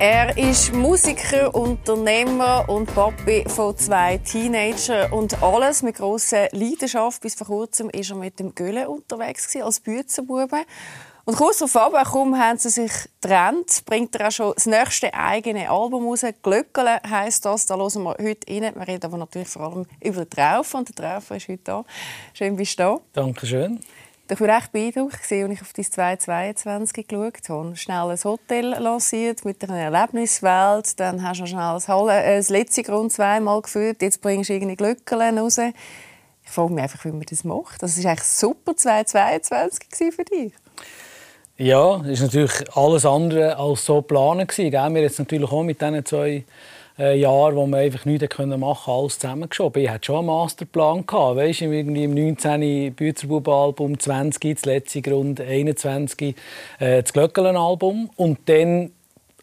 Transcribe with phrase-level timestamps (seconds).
[0.00, 7.20] Er ist Musiker, Unternehmer und Papi von zwei Teenagern und alles mit grosser Leidenschaft.
[7.20, 10.58] Bis vor kurzem war er mit dem Göhle unterwegs als Büzenbube.
[11.24, 15.68] Und kurz darauf kaum haben sie sich getrennt, bringt er auch schon das nächste eigene
[15.68, 16.24] Album raus.
[16.44, 17.66] «Glöckele» heisst das.
[17.66, 18.72] Da hören wir heute rein.
[18.76, 20.78] Wir reden aber natürlich vor allem über den Traufer.
[20.78, 21.84] Und der Traufer ist heute da.
[22.34, 23.00] Schön, bist du da.
[23.14, 23.80] Danke schön.
[24.30, 27.74] Ich war recht beeindruckt, als ich auf die 2022 geschaut habe.
[27.76, 31.00] Schnell ein Hotel lanciert mit einer Erlebniswelt.
[31.00, 34.02] Dann hast du schnell das, Halle, äh, letzte Grund zweimal geführt.
[34.02, 35.56] Jetzt bringst du irgendwie Glöckchen raus.
[35.56, 37.82] Ich frage mich einfach, wie man das macht.
[37.82, 40.52] Das war eigentlich super 2022 für dich.
[41.56, 44.58] Ja, es ist natürlich alles andere als so geplant.
[44.58, 46.44] Wir haben jetzt natürlich auch mit diesen zwei
[46.98, 49.82] Jahren, wo wir einfach nichts machen konnten, alles zusammengeschoben.
[49.82, 51.06] Ich hatte schon einen Masterplan.
[51.06, 52.94] Gehabt, weißt, irgendwie im 19.
[52.94, 56.36] Büzerbuben-Album, 20, das letzte Grund, 21
[56.80, 58.10] äh, das Glöckelen-Album.
[58.16, 58.90] Und dann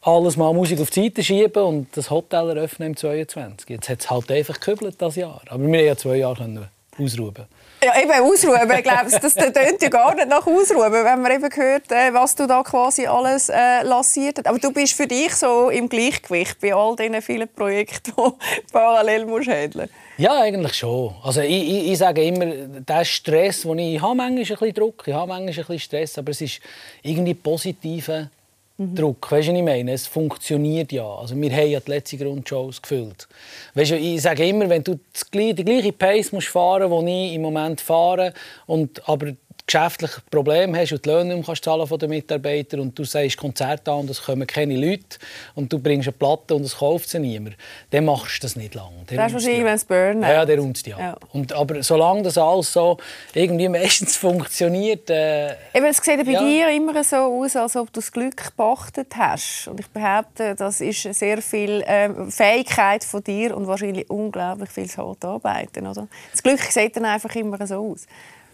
[0.01, 3.69] alles mal Musik auf die Seite schieben und das Hotel eröffnen im 22.
[3.69, 5.41] Jetzt hat es halt einfach gekübelt das Jahr.
[5.47, 7.45] Aber wir konnten ja zwei Jahre ausruhen.
[7.83, 8.71] Ja, eben ausruhen.
[8.71, 12.33] Ich glaube, das tönt ja gar nicht nach Ausruhen, wenn man eben hört, äh, was
[12.35, 14.47] du da quasi alles äh, lanciert hast.
[14.47, 19.25] Aber du bist für dich so im Gleichgewicht bei all diesen vielen Projekten, die parallel
[19.25, 21.13] musst handeln Ja, eigentlich schon.
[21.23, 24.73] Also ich, ich, ich sage immer, der Stress, den ich, ich habe, manchmal ein bisschen
[24.73, 26.61] Druck, ich habe manchmal ein bisschen Stress, aber es ist
[27.03, 28.29] irgendwie positive
[28.77, 28.95] mhm.
[28.95, 29.31] Druck.
[29.31, 29.91] Weißt du, was ich meine?
[29.93, 31.07] Es funktioniert ja.
[31.07, 33.27] Also wir haben ja die letzten Grundshows gefüllt.
[33.73, 34.99] Weißt du, ich sage immer, wenn du
[35.33, 38.33] die gleiche Pace musst fahren musst, die ich im Moment fahre,
[38.65, 39.33] und aber
[39.65, 43.91] geschäftliche Probleme hast und die Löhne nicht zahlen von den Mitarbeitern und du sagst Konzerte
[43.91, 45.17] an und es kommen keine Leute
[45.55, 47.57] und du bringst eine Platte und es kauft sie niemand,
[47.89, 49.05] dann machst du das nicht lange.
[49.09, 50.21] Der das ist wahrscheinlich, wenn es burnt.
[50.21, 51.25] Ja, der runzt dich ab.
[51.33, 52.97] Und, aber solange das alles so
[53.33, 55.09] irgendwie meistens funktioniert...
[55.09, 56.39] Äh, Eben, es sieht bei ja.
[56.43, 59.67] dir immer so aus, als ob du das Glück gepachtet hast.
[59.67, 64.87] Und ich behaupte, das ist sehr viel äh, Fähigkeit von dir und wahrscheinlich unglaublich viel
[64.87, 65.87] hart arbeiten.
[65.87, 66.07] Oder?
[66.31, 68.05] Das Glück sieht dann einfach immer so aus.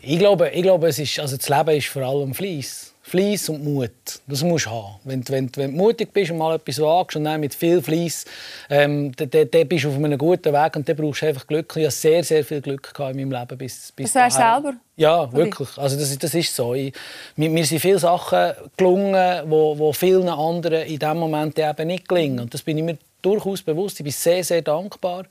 [0.04, 2.92] Ich glaube, ich glaube es ist, also das Leben ist vor allem Fleiss.
[3.04, 3.92] Fleiss und Mut.
[4.28, 4.96] Das musst du haben.
[5.04, 8.26] Wenn, wenn, wenn du mutig bist und mal etwas wagst und dann mit viel Fleiss,
[8.70, 11.74] ähm, dann, dann bist du auf einem guten Weg und dann brauchst du einfach Glück.
[11.76, 13.58] Ich hatte sehr, sehr viel Glück in meinem Leben.
[13.58, 14.76] Bis, bis das heißt selber?
[14.96, 15.78] Ja, wirklich.
[15.78, 16.74] Also das, das ist so.
[16.74, 16.94] Ich,
[17.36, 22.40] mir, mir sind viele Sachen gelungen, die vielen anderen in diesem Moment eben nicht gelingen.
[22.40, 24.00] Und das bin ich mir durchaus bewusst.
[24.00, 25.26] Ich bin sehr, sehr dankbar.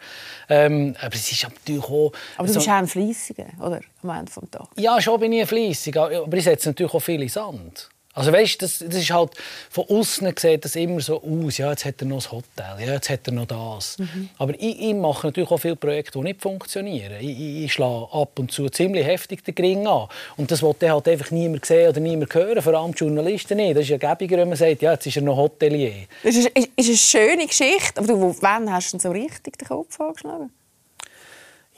[0.49, 2.13] Ähm, aber es ist natürlich auch...
[2.37, 3.81] Aber du bist auch ein Fleissiger, oder?
[4.03, 4.69] Am Ende des Tages.
[4.77, 5.97] Ja, schon bin ich fleissig.
[5.97, 7.89] Aber ich setze natürlich auch viel in Sand.
[8.13, 9.31] Also weißt, das, das ist halt
[9.71, 11.59] von außen sieht das immer so aus.
[11.59, 13.99] Ja, jetzt hat er noch das Hotel, ja, jetzt hat er noch das.
[13.99, 14.31] Mhm.
[14.37, 17.13] Aber ich, ich, mache natürlich auch viele Projekte, die nicht funktionieren.
[17.21, 20.09] Ich, ich, ich schlage ab und zu ziemlich heftig den Gring an.
[20.37, 23.77] Und das wollte halt einfach niemand sehen oder niemand hören, vor allem die Journalisten nicht.
[23.77, 26.07] Das ist ja gäbiger, wenn man sagt, ja, jetzt ist er noch Hotelier.
[26.25, 28.01] Das ist, ist, ist eine schöne Geschichte.
[28.01, 30.51] Aber du, wann hast du so richtig den Kopf angeschlagen?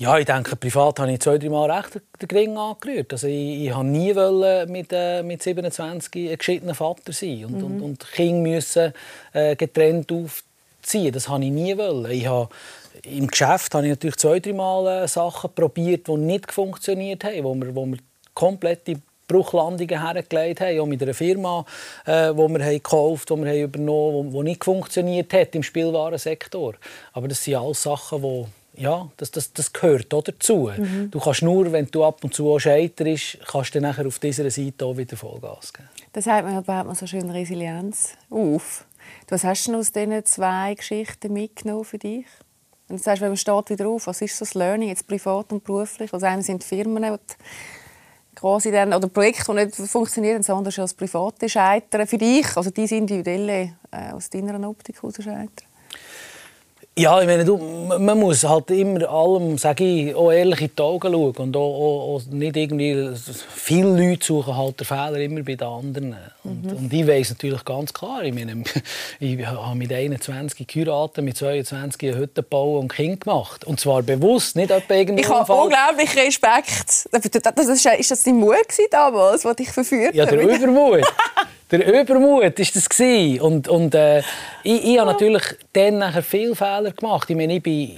[0.03, 3.13] Ja, ich denke, privat habe ich zwei, drei Mal recht den Gring angerührt.
[3.13, 7.59] Also ich, ich habe nie wollen mit, äh, mit 27 ein geschiedener Vater sein und,
[7.59, 7.65] mhm.
[7.65, 8.93] und, und Kinder müssen
[9.33, 11.13] äh, getrennt aufziehen.
[11.13, 12.11] Das habe ich nie wollen.
[12.11, 12.49] Ich habe,
[13.05, 17.45] Im Geschäft habe ich natürlich zwei, drei Mal äh, Sachen probiert, die nicht funktioniert haben,
[17.45, 17.99] wo wir, wo wir
[18.35, 18.97] komplette
[19.29, 21.65] Bruchlandungen hergelegt haben, auch mit einer Firma,
[22.07, 25.55] äh, die wir haben gekauft haben, die wir haben übernommen haben, die nicht funktioniert hat
[25.55, 26.75] im Spielwarensektor.
[27.13, 30.71] Aber das sind alles Sachen, die ja, das, das, das gehört auch dazu.
[30.77, 31.11] Mhm.
[31.11, 34.51] Du kannst nur, wenn du ab und zu auch scheiterst, kannst du nachher auf dieser
[34.51, 35.89] Seite auch wieder Vollgas geben.
[36.13, 38.85] Das sagt man, baut man so schön Resilienz auf.
[39.29, 42.27] Was hast du aus diesen zwei Geschichten mitgenommen für dich?
[42.89, 45.65] Und du sagst, wenn man steht wieder auf, was ist das Learning, jetzt privat und
[45.65, 46.13] beruflich?
[46.13, 47.35] Also eine sind Firmen, die
[48.35, 52.57] quasi dann, oder Projekte, die nicht funktionieren, das andere ist als private Scheitern für dich,
[52.57, 55.72] also diese individuelle, äh, aus deiner Optik heraus scheitern.
[56.95, 60.83] Ja, ich meine, du, man muss halt immer allem, sage ich, auch ehrlich in die
[60.83, 63.11] Augen schauen und auch, auch, auch nicht irgendwie
[63.55, 66.17] viele Leute suchen halt den Fehler immer bei den anderen.
[66.45, 66.77] Und, mhm.
[66.77, 68.63] und ich weiß natürlich ganz klar, ich meine,
[69.21, 73.65] ich habe mit 21 geheiratet, mit 22 eine Hütte gebaut und Kind gemacht.
[73.65, 75.23] Und zwar bewusst, nicht etwa irgendwie...
[75.23, 77.09] Ich habe unglaublich Respekt.
[77.11, 78.57] Das, ist, ist das dein Mut
[78.91, 80.15] damals, der dich verführt hat?
[80.15, 81.07] Ja, der Übermut.
[81.71, 83.41] der Übermut war das.
[83.41, 84.19] Und, und äh,
[84.63, 85.43] ich, ich habe natürlich
[85.73, 87.31] dann nachher viele Fehler gemacht.
[87.31, 87.91] Ich meine, ich bin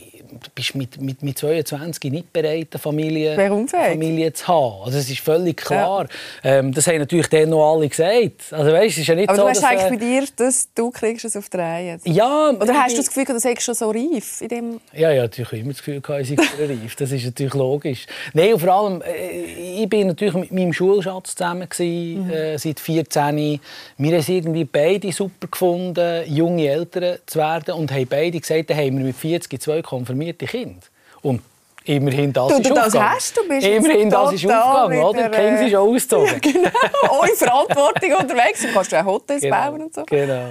[0.43, 3.35] du bist mit, mit, mit 22 nicht bereit, eine Familie,
[3.69, 4.83] Familie zu haben.
[4.85, 6.07] Also das ist völlig klar.
[6.43, 6.59] Ja.
[6.59, 8.53] Ähm, das haben natürlich dann noch alle gesagt.
[8.53, 11.25] Also weißt, ist ja nicht Aber so, du hast eigentlich bei dir, dass du kriegst
[11.25, 11.99] es auf die Reihe.
[12.05, 12.51] Ja.
[12.51, 14.81] Oder hast du das Gefühl, du sagst schon so reif in dem?
[14.93, 16.37] Ja, ja, natürlich immer das Gefühl, ich sei
[16.67, 16.97] reif.
[16.97, 18.07] Das ist natürlich logisch.
[18.33, 22.31] Nein, und vor allem, äh, ich bin natürlich mit meinem Schulschatz zusammen gewesen, mhm.
[22.31, 23.61] äh, seit 14.
[23.99, 28.71] Wir haben es irgendwie beide super gefunden, junge Eltern zu werden und haben beide gesagt,
[28.71, 29.83] dann haben wir mit 40 zwei
[30.25, 30.87] konfirmierte Kinder.
[31.23, 31.43] Und
[31.87, 35.29] Immerhin das du, ist du das hast, du bist Immerhin das ist aufgegangen, oder?
[35.29, 36.27] Kinder sind schon ausgezogen.
[36.29, 38.63] Ja, genau, ohne Verantwortung unterwegs.
[38.63, 40.03] Du kannst auch Hotels genau, bauen und so.
[40.05, 40.49] Genau.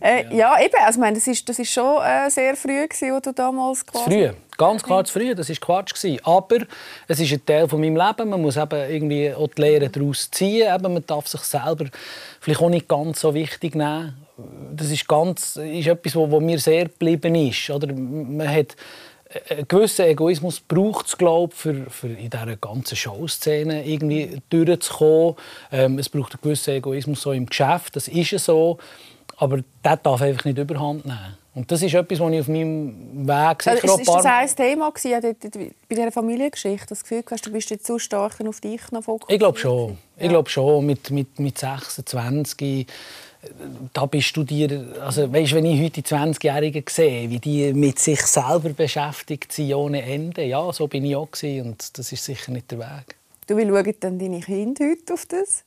[0.00, 0.56] Äh, ja.
[0.56, 0.64] ja.
[0.64, 0.74] eben.
[0.82, 4.04] Also, meine, das ist, das ist schon äh, sehr früh, gewesen, als du damals quasi...
[4.04, 5.34] Früh, ganz klar zu früh.
[5.34, 5.92] Das war Quatsch.
[5.92, 6.24] Gewesen.
[6.24, 6.56] Aber
[7.06, 8.30] es ist ein Teil von meinem Leben.
[8.30, 10.74] Man muss eben irgendwie auch die Lehre daraus ziehen.
[10.74, 11.84] Eben, man darf sich selber
[12.40, 14.21] vielleicht auch nicht ganz so wichtig nehmen.
[14.74, 17.70] Das ist, ganz, ist etwas, was mir sehr geblieben ist.
[17.70, 18.76] Oder man hat
[19.50, 25.36] einen gewissen Egoismus braucht es, glaube für, für in dieser ganzen Showszene irgendwie durchzukommen.
[25.70, 28.78] Ähm, es braucht einen gewissen Egoismus so im Geschäft, das ist so.
[29.36, 31.36] Aber der darf einfach nicht überhand nehmen.
[31.54, 34.48] Und das ist etwas, was ich auf meinem Weg sicher also, ist, ist das ein
[34.56, 35.36] Thema gewesen,
[35.88, 36.86] bei dieser Familiengeschichte?
[36.88, 39.32] Das Gefühl hast, du bist jetzt zu stark auf dich noch fokussiert?
[39.32, 39.98] Ich glaube schon.
[40.16, 40.86] Ich glaube schon.
[40.86, 42.86] Mit, mit, mit 26
[43.92, 47.98] da bist du dir, also weißt, wenn ich heute die 20-Jährigen sehe, wie die mit
[47.98, 52.24] sich selber beschäftigt sind ohne Ende, ja, so bin ich auch gewesen, und das ist
[52.24, 53.16] sicher nicht der Weg.
[53.46, 55.64] Du, wie schauen dann deine Kinder heute auf das?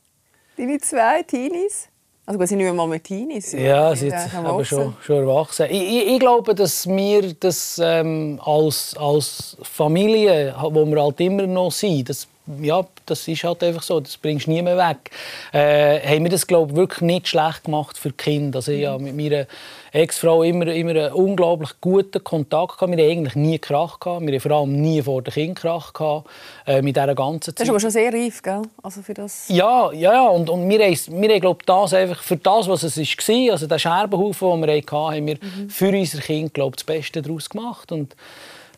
[0.56, 1.88] Deine zwei Teenies?
[2.24, 3.52] Also sie sind nicht mehr mal mit Teenies.
[3.52, 5.66] Ja, sie sind aber schon, schon erwachsen.
[5.70, 11.46] Ich, ich, ich, glaube, dass wir das ähm, als, als Familie, wo wir halt immer
[11.46, 12.26] noch sind, das
[12.60, 15.10] ja, das ist halt einfach so, das bringst du nie mehr weg.
[15.52, 18.58] Äh, haben wir das, glaube ich, wirklich nicht schlecht gemacht für die Kinder.
[18.58, 19.46] Also ich habe mit meiner
[19.92, 22.96] Ex-Frau immer, immer einen unglaublich guten Kontakt gehabt.
[22.96, 24.26] Wir haben eigentlich nie Krach gehabt.
[24.26, 26.28] Wir haben vor allem nie vor den Kindern Krach gehabt.
[26.66, 27.60] Äh, mit dieser ganzen Zeit.
[27.60, 28.62] Das ist aber schon sehr reif, gell?
[28.82, 29.48] Also für das...
[29.48, 30.28] Ja, ja, ja.
[30.28, 33.66] Und, und wir, haben, wir haben, glaube das einfach für das, was es war, also
[33.66, 35.70] der Scherbenhaufen, den wir hatten, haben wir mhm.
[35.70, 37.92] für unsere Kinder, glaube das Beste daraus gemacht.
[37.92, 38.14] Und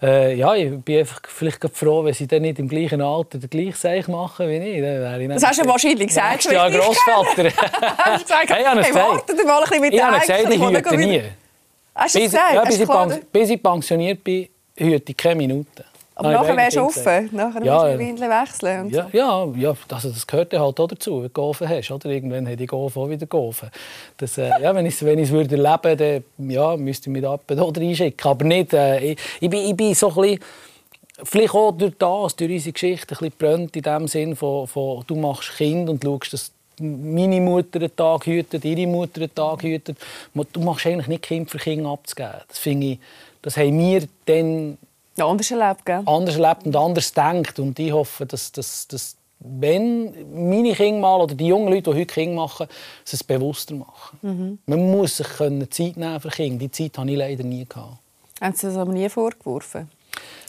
[0.01, 3.51] äh, ja, ich bin einfach vielleicht froh, wenn sie dann nicht im gleichen Alter den
[3.51, 4.81] gleichen Seich machen wie ich.
[4.81, 6.45] Dann ich das hast du wahrscheinlich gesagt.
[6.45, 7.51] Ja, Grossvater.
[7.99, 10.97] hast du gesagt, hey, hey, warte mal ein bisschen mit Ich habe gesagt, ich hüte
[10.97, 11.23] nie.
[11.95, 12.55] Hast du gesagt?
[12.55, 12.89] Ja, bis, ich,
[13.33, 15.85] bis ich pensioniert bin, hüte ich keine Minute.
[16.19, 18.81] Aber nachher wärst du offen, nachher ja, musst du die Windeln wechseln.
[18.81, 19.17] Und ja, so.
[19.17, 21.93] ja, ja also das gehört halt auch dazu, wenn du geoffen hast.
[21.93, 22.07] Oder?
[22.07, 23.71] Irgendwann hätte ich auch wieder geoffen.
[24.17, 27.39] Das, äh, ja, wenn ich es wenn würde erleben würde, ja, müsste ich mich da
[27.63, 28.29] oder einschicken.
[28.29, 30.41] Aber nicht, äh, ich, ich, bin, ich bin so ein bisschen,
[31.23, 35.05] vielleicht auch durch das, durch unsere Geschichte, ein bisschen brennt in dem Sinn von, von
[35.07, 39.63] du machst Kind und schaust, dass meine Mutter einen Tag hütet, ihre Mutter einen Tag
[39.63, 39.97] hütet.
[40.53, 42.41] Du machst eigentlich nicht Kind für Kind abzugeben.
[42.49, 42.99] Das finde ich,
[43.43, 44.79] das haben wir dann
[45.19, 46.03] ja, anders erlebt, gell?
[46.05, 47.59] Anders erlebt und anders denkt.
[47.59, 50.13] Und ich hoffe, dass, dass, dass wenn
[50.53, 52.67] meine Kinder mal, oder die jungen Leute, die heute Kinder machen,
[53.11, 54.19] es bewusster machen.
[54.23, 54.59] Mhm.
[54.67, 56.59] Man muss sich Zeit nehmen für Kinder.
[56.59, 57.65] Die Zeit hatte ich leider nie.
[57.65, 57.99] Gehabt.
[58.41, 59.89] Haben Sie das aber nie vorgeworfen?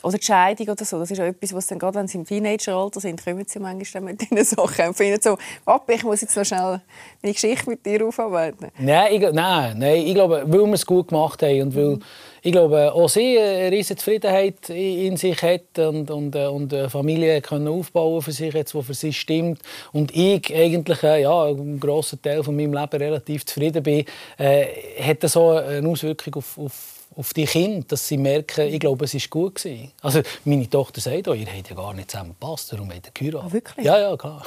[0.02, 1.00] Oder die Scheidung oder so.
[1.00, 4.04] Das ist ja etwas, was dann gerade, wenn sie im Teenageralter sind, kommen sie manchmal
[4.04, 6.82] mit diesen Sachen und finden so, Papa, ich muss jetzt noch schnell
[7.22, 8.72] meine Geschichte mit dir aufarbeiten.
[8.78, 12.04] Nein, ich, nein, nein, ich glaube, weil wir es gut gemacht haben und weil, mhm.
[12.42, 16.90] Ich glaube, auch sie eine riesige Zufriedenheit in sich hat und, und, äh, und eine
[16.90, 19.62] Familie können aufbauen für sich jetzt, die für sie stimmt.
[19.92, 24.06] Und ich eigentlich, äh, ja, einen grossen Teil von meinem Leben relativ zufrieden bin,
[24.38, 24.66] äh,
[25.02, 29.04] hat das so eine Auswirkung auf, auf auf die Kinder, dass sie merken, ich glaube,
[29.04, 29.92] es war gut gewesen.
[30.02, 33.12] Also meine Tochter sagt auch, ihr habt ja gar nicht zusammen gepasst, darum habt ihr
[33.14, 33.50] geheiratet.
[33.50, 33.86] Oh, wirklich?
[33.86, 34.46] Ja, ja, klar.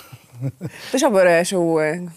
[0.60, 2.08] das ist aber äh, schon äh,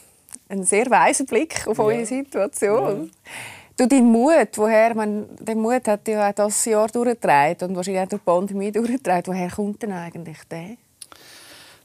[0.48, 1.84] ein sehr weiser Blick auf ja.
[1.84, 3.12] eure Situation.
[3.26, 3.32] Ja.
[3.78, 8.08] Du, dein Mut, woher man, der Mut hat ja das Jahr durchgetragen und wahrscheinlich auch
[8.08, 9.34] durch die Pandemie durchgetragen.
[9.34, 10.78] Woher kommt denn eigentlich der?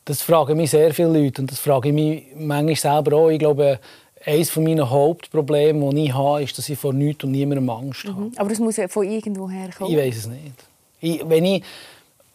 [0.04, 3.28] Das fragen mich sehr viele Leute und das frage ich mich manchmal selber auch.
[3.30, 3.80] Ich glaube,
[4.24, 8.20] eines meiner Hauptprobleme, die ich habe, ist, dass ich vor nichts und niemandem Angst habe.
[8.20, 8.32] Mhm.
[8.36, 9.90] Aber das muss ja von irgendwo kommen.
[9.90, 10.54] Ich weiß es nicht.
[11.00, 11.64] Ich, wenn, ich,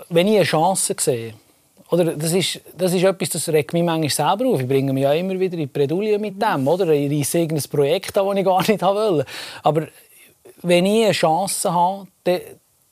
[0.09, 1.33] wenn ich eine Chance sehe,
[1.91, 4.59] oder das ist, das ist etwas, das regt mich manchmal selber auf.
[4.59, 6.67] Ich bringe mich ja immer wieder in Bredouille mit dem.
[6.67, 6.89] Oder?
[6.89, 9.25] Ich reisse irgendein Projekt an, das ich gar nicht wollte.
[9.61, 9.87] Aber
[10.63, 12.41] wenn ich eine Chance habe, dann,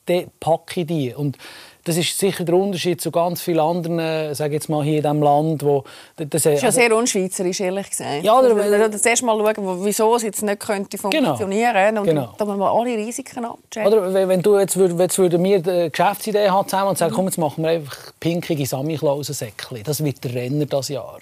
[0.06, 1.12] dann packe ich die.
[1.12, 1.36] Und
[1.84, 5.22] das ist sicher der Unterschied zu ganz vielen anderen, sage jetzt mal hier in diesem
[5.22, 5.84] Land, wo
[6.16, 8.24] das, das ist ja also, sehr unschweizerisch, ehrlich gesagt.
[8.24, 11.28] Ja, oder, also, das erste Mal schauen, wieso es jetzt nicht könnte genau.
[11.28, 12.00] funktionieren genau.
[12.00, 12.34] und genau.
[12.38, 13.92] dann mal alle Risiken abchecken.
[13.92, 17.16] Oder wenn du jetzt, jetzt würden wir eine Geschäftsidee haben zusammen und sagen, mhm.
[17.16, 19.82] komm, jetzt machen wir einfach pinkige Samichlausensäckchen.
[19.84, 21.18] Das wird der Renner das Jahr.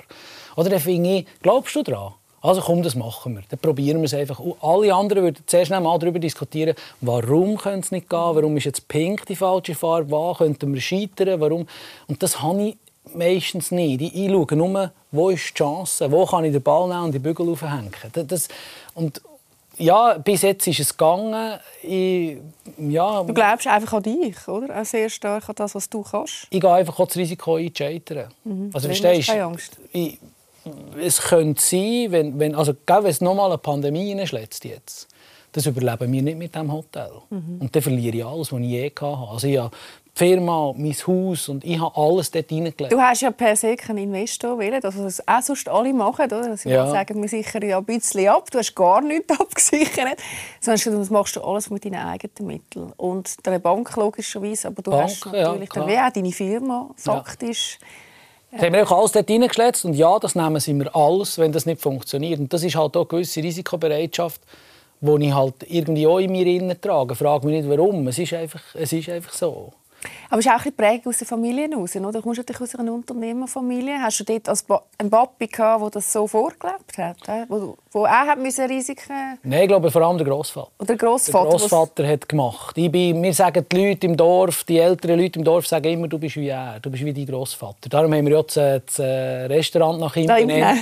[0.57, 2.15] Oder dann finde ich, glaubst du daran?
[2.43, 3.43] Also komm, das machen wir.
[3.49, 4.41] Dann probieren wir es einfach.
[4.61, 8.89] alle anderen würden zuerst mal darüber diskutieren, warum könnte es nicht gehen, warum ist jetzt
[8.89, 11.69] pink die falsche Farbe, wo könnten wir scheitern, warum.
[12.09, 12.77] Und das habe ich
[13.15, 14.03] meistens nicht.
[14.03, 17.13] Ich, ich schaue nur, wo ist die Chance, wo kann ich den Ball nehmen und
[17.13, 17.93] die Bügel aufhängen.
[18.13, 18.49] Das,
[18.95, 19.23] und
[19.79, 21.59] ja, bis jetzt ist es gegangen.
[21.83, 22.39] Ich,
[22.77, 24.81] ja, du glaubst einfach an dich, oder?
[24.81, 26.47] Auch sehr stark an das, was du kannst.
[26.51, 28.29] Ich gehe einfach das Risiko ein, zu scheitern.
[28.45, 28.71] Mhm.
[28.73, 29.57] Also, verstehst du?
[29.93, 30.19] Ich,
[31.01, 35.09] es könnte sein, wenn, wenn, also, wenn es nochmal eine Pandemie reinschlägt jetzt,
[35.53, 37.11] das überleben wir nicht mit diesem Hotel.
[37.31, 37.59] Mhm.
[37.61, 39.05] Und dann verliere ich alles, was ich je hatte.
[39.05, 39.71] Also ich habe
[40.07, 42.93] die Firma, mein Haus und ich habe alles dort hineingelegt.
[42.93, 46.25] Du hast ja per se keinen Investor wählen, das was auch sonst alle machen.
[46.25, 46.57] Oder?
[46.57, 46.91] Sie ja.
[46.91, 50.19] sagen, wir sichern ja ein bisschen ab, du hast gar nichts abgesichert.
[50.65, 52.93] Das machst du alles mit deinen eigenen Mitteln.
[52.97, 57.79] Und der Bank logischerweise, aber du Bank, hast natürlich ja, dann, auch deine Firma faktisch...
[57.81, 57.87] Ja
[58.53, 61.53] das haben wir auch alles dort reingeschletzt und ja, das nehmen sie mir alles, wenn
[61.53, 62.39] das nicht funktioniert.
[62.39, 64.43] Und das ist halt auch eine gewisse Risikobereitschaft,
[65.01, 67.15] die ich halt irgendwie auch in mir trage.
[67.15, 68.07] Frage mich nicht, warum.
[68.09, 69.73] Es ist einfach, es ist einfach so.
[70.31, 71.95] Aber es ist auch ein Prägung aus der Familie heraus.
[71.97, 72.13] Oder?
[72.13, 74.01] Du kommst natürlich aus einer Unternehmerfamilie.
[74.01, 74.65] Hast du dort als
[74.99, 77.17] einen Papi gehabt, der das so vorgelebt hat?
[77.49, 80.71] Wo, wo auch hat Risiken Nein, ich glaube vor allem der Großvater.
[80.79, 81.51] Oder der Großvater.
[81.51, 82.79] Der Großvater hat gemacht.
[82.79, 86.09] Ich bin, mir sagen die Leute im Dorf, die älteren Leute im Dorf sagen immer,
[86.09, 87.89] du bist wie er, du bist wie dein Großvater.
[87.89, 88.55] Darum haben wir ja das,
[88.87, 90.81] das äh, Restaurant nach ihm benannt.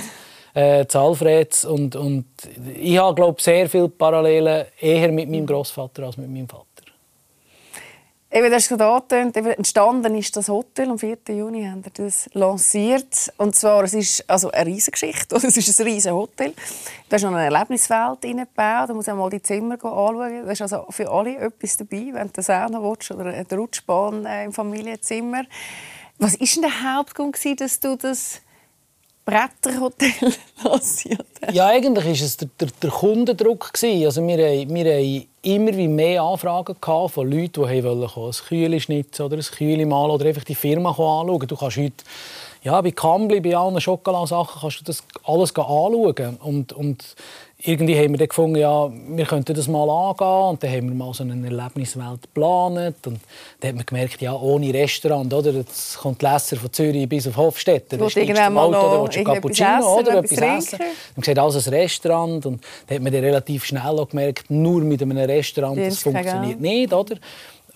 [0.53, 2.25] Äh, Alfreds und, und
[2.75, 6.65] ich habe glaube sehr viele Parallelen eher mit meinem Großvater als mit meinem Vater.
[8.33, 10.89] Eben, das ist gerade entstanden ist das Hotel.
[10.89, 11.17] Am 4.
[11.27, 13.29] Juni haben wir das lanciert.
[13.35, 15.35] Und zwar, es ist also eine riesige Geschichte.
[15.43, 16.53] Es ist ein riesiges Hotel.
[17.09, 18.89] Da ist noch eine Erlebniswelt eingebaut.
[18.89, 20.45] Da muss man mal die Zimmer anschauen.
[20.45, 24.45] Da ist also für alle etwas dabei, wenn du Sauna willst oder eine Rutschbahn äh,
[24.45, 25.43] im Familienzimmer.
[26.17, 28.41] Was war denn der Hauptgrund, dass du das
[29.25, 31.09] Bretterhotel hast?
[31.51, 33.71] Ja, eigentlich war es der, der, der Kundendruck.
[33.73, 39.37] Also wir, wir haben immer mehr Anfragen von Leuten, die wollen ein Kühle schnitzen oder
[39.37, 41.47] ein Kühle malen oder einfach die Firma anschauen.
[41.47, 42.03] Du kannst heute
[42.63, 46.37] ja, bei Kambli, bei allen Schokoladensachen kannst du das alles anschauen.
[46.41, 47.15] Und, und
[47.63, 50.49] irgendwie haben wir dann gefunden, ja, wir könnten das mal angehen.
[50.49, 53.07] Und dann haben wir mal so eine Erlebniswelt geplant.
[53.07, 53.19] Und
[53.59, 55.51] dann hat man gemerkt, ja, ohne Restaurant, oder?
[55.51, 57.99] Jetzt kommt Lesser von Zürich bis auf Hofstetten.
[57.99, 60.79] Dann steigst du Auto, oder willst du Cappuccino essen, oder etwas essen.
[61.15, 62.45] Dann sieht alles ein Restaurant.
[62.45, 66.59] Und dann hat man dann relativ schnell auch gemerkt, nur mit einem Restaurant, das funktioniert
[66.59, 67.15] nicht, oder?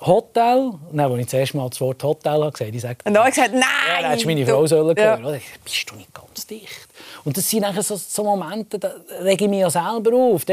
[0.02, 3.62] Hotel, dann, als ich zuerst mal das Wort Hotel habe gesagt habe, ich gesagt, nein!
[3.88, 5.24] Ja, dann hättest du meine Frau sollen hören.
[5.24, 5.40] Ja.
[5.64, 6.88] Bist du nicht ganz dicht?
[7.24, 10.44] Und das sind so, so Momente, da rege ich mich ja selber auf.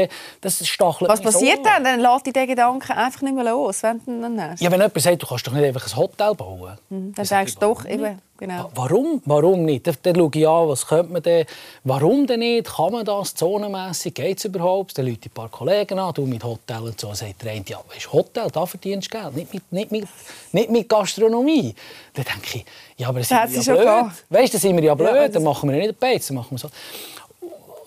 [0.41, 1.83] Das stachelt Was passiert so dann?
[1.83, 4.61] Dann lässt dich der Gedanke einfach nicht mehr los, wenn du dann hast.
[4.61, 6.77] Ja, wenn jemand sagt, du kannst doch nicht einfach ein Hotel bauen.
[6.89, 8.71] Mhm, dann denkst du doch, eben, genau.
[8.75, 9.21] Warum?
[9.25, 9.87] Warum nicht?
[9.87, 11.45] Dann, dann schaue ich an, was könnte man denn,
[11.83, 12.75] warum denn nicht?
[12.75, 14.13] Kann man das zonenmässig?
[14.13, 14.97] Geht es überhaupt?
[14.97, 17.13] Dann rufe ich ein paar Kollegen an, du mit Hotel und so.
[17.13, 20.07] sagt der eine, ja, weißt, Hotel, da verdienst du Geld, nicht mit, nicht mit,
[20.51, 21.75] nicht mit Gastronomie.
[22.13, 22.65] Dann denke ich,
[22.97, 24.11] ja, aber das ist ja blöd.
[24.29, 26.51] Weißt, das sind wir ja blöd, ja, dann machen wir nicht den Beiz, dann machen
[26.51, 26.69] wir so.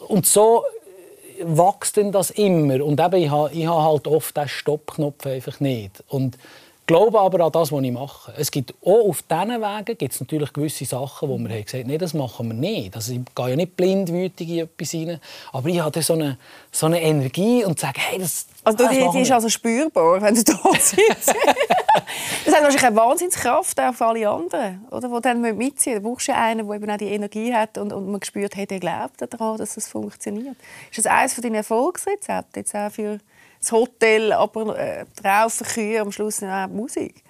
[0.08, 0.64] Und so
[1.42, 2.84] wächst denn das immer.
[2.84, 6.02] Und eben, ich habe, ich habe halt oft den Stoppknopf einfach nicht.
[6.08, 6.38] Und
[6.86, 8.32] glaube aber an das, was ich mache.
[8.36, 11.86] Es gibt auch auf diesen Wegen gibt es natürlich gewisse Sachen, wo man gesagt haben,
[11.86, 12.94] nee, das machen wir nicht.
[12.94, 15.20] Also ich gehe ja nicht blindwütig in etwas rein,
[15.52, 16.38] aber ich habe so eine,
[16.70, 20.34] so eine Energie und sage, hey, das Also das die, die ist also spürbar, wenn
[20.34, 21.34] du da sitzt.
[22.44, 25.08] das hat wahrscheinlich eine Wahnsinnskraft auf alle anderen, oder?
[25.08, 26.02] Die dann mitziehen.
[26.02, 28.66] Du brauchst ja einen, der eben auch die Energie hat und, und man spürt, hey,
[28.66, 30.56] der glaubt daran, dass es funktioniert.
[30.90, 33.18] Ist das eines deiner Erfolgsrezepte jetzt auch für
[33.66, 37.22] das Hotel, aber äh, drauf Kühe, am Schluss auch Musik.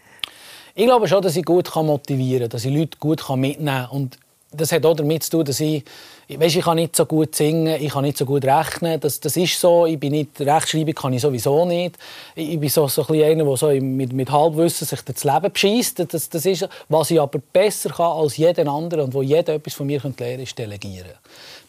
[0.75, 3.89] Ich glaube schon, dass ich gut motivieren kann, dass ich Leute gut mitnehmen kann.
[3.91, 4.19] Und
[4.53, 5.83] das hat auch damit zu tun, dass ich,
[6.29, 9.01] weißt, ich kann nicht so gut singen, ich kann nicht so gut rechnen.
[9.01, 9.87] Das, das ist so.
[9.87, 11.97] Ich bin nicht Rechtschreibung kann ich sowieso nicht.
[12.35, 16.13] Ich bin so, so ein einer, der so mit, mit Halbwissen sich das Leben beschießt.
[16.13, 19.75] Das, das ist, was ich aber besser kann als jeder andere und wo jeder etwas
[19.75, 21.13] von mir lernen kann, ist delegieren.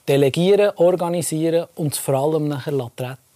[0.06, 3.27] Delegieren, organisieren und vor allem nachher retten.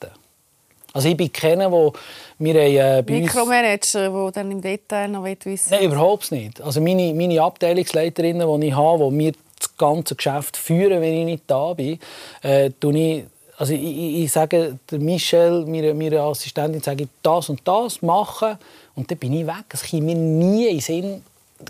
[0.94, 1.94] Also ich bin keiner, wo
[2.40, 6.62] wir äh, bei Mikromanager, der dann im Detail noch wissen Nein, überhaupt nicht.
[6.62, 11.26] Also meine, meine Abteilungsleiterinnen, die ich habe, die mir das ganze Geschäft führen, wenn ich
[11.26, 12.00] nicht da bin,
[12.44, 13.24] äh, ich
[13.58, 18.02] also ich, ich, ich sage der Michelle, meine, meine Assistentin, sage ich, das und das
[18.02, 18.58] machen
[18.96, 19.66] und dann bin ich weg.
[19.72, 21.24] Es kommt mir nie in den Sinn,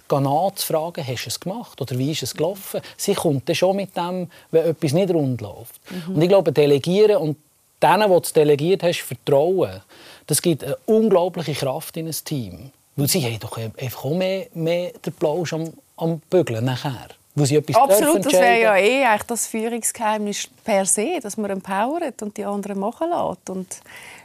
[0.10, 2.80] nachzufragen, hast du es gemacht oder wie ist es gelaufen.
[2.96, 5.82] Sie kommt dann schon mit dem, wenn etwas nicht rund läuft.
[5.90, 6.16] Mhm.
[6.16, 7.38] Und ich glaube, delegieren und
[7.82, 9.82] denen, die du delegiert hast, vertrauen,
[10.28, 12.72] das gibt eine unglaubliche Kraft in ein Team.
[12.96, 17.10] Weil sie haben doch einfach auch mehr, mehr den Plausch am, am Bügeln nachher.
[17.36, 21.52] wo sie etwas Absolut, das wäre ja eh eigentlich das Führungsgeheimnis per se, dass man
[21.52, 23.68] empowert und die anderen machen lässt und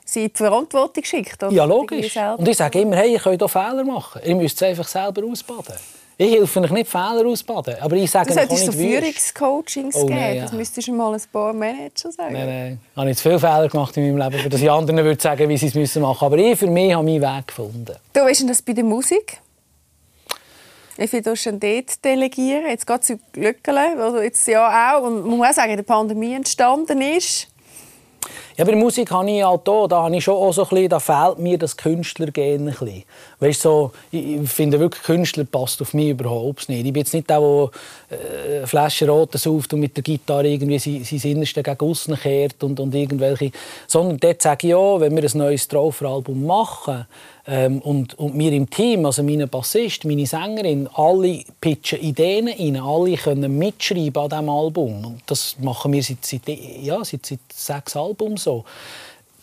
[0.05, 1.43] sie in die Verantwortung schickt.
[1.51, 2.17] Ja, logisch.
[2.37, 4.23] Und ich sage immer, hey, ihr könnt auch Fehler machen.
[4.25, 5.77] Ihr müsst es einfach selber ausbaden.
[6.19, 7.77] Ich helfe euch nicht, Fehler ausbaden.
[7.79, 10.35] Aber ich sage du solltest so Führungscoachings oh, geben.
[10.37, 10.43] Ja.
[10.43, 12.33] Das müsstest du mal ein paar Manager sagen.
[12.33, 12.81] Nein, nein.
[12.91, 15.47] Ich habe nicht zu viele Fehler gemacht in meinem Leben, dass ich anderen würde sagen,
[15.47, 16.05] wie sie es machen müssen.
[16.05, 17.97] Aber ich für mich habe meinen Weg gefunden.
[18.15, 19.41] Du, weißt du das bei der Musik?
[20.97, 22.65] Wie viel tust du dort delegieren?
[22.67, 25.03] Jetzt geht es um Glöckele, also jetzt ja auch.
[25.03, 27.49] Und man muss auch sagen, in der Pandemie entstanden ist.
[28.57, 30.89] Ja, bei Musik habe ich halt auch, da habe ich schon auch so ein bisschen,
[30.89, 33.05] da fehlt mir das Künstlergehen ein bisschen.
[33.39, 36.87] Weißt, so, ich finde wirklich, Künstler passt auf mich überhaupt nicht.
[36.87, 40.79] Ich bin jetzt nicht der, der äh, Flaschen Rotes sauft und mit der Gitarre irgendwie
[40.79, 43.53] sein, sein Innerste gegen außen kehrt und, und irgendwelche...
[43.87, 47.07] Sondern dort sage ich auch, wenn wir ein neues Strofer-Album machen,
[47.49, 52.77] ähm, und, und wir im Team, also meine Bassist, meine Sängerin, alle pitchen Ideen rein,
[52.77, 55.05] alle können mitschreiben an diesem Album.
[55.05, 58.65] Und das machen wir seit, seit, ja, seit, seit sechs Albums so.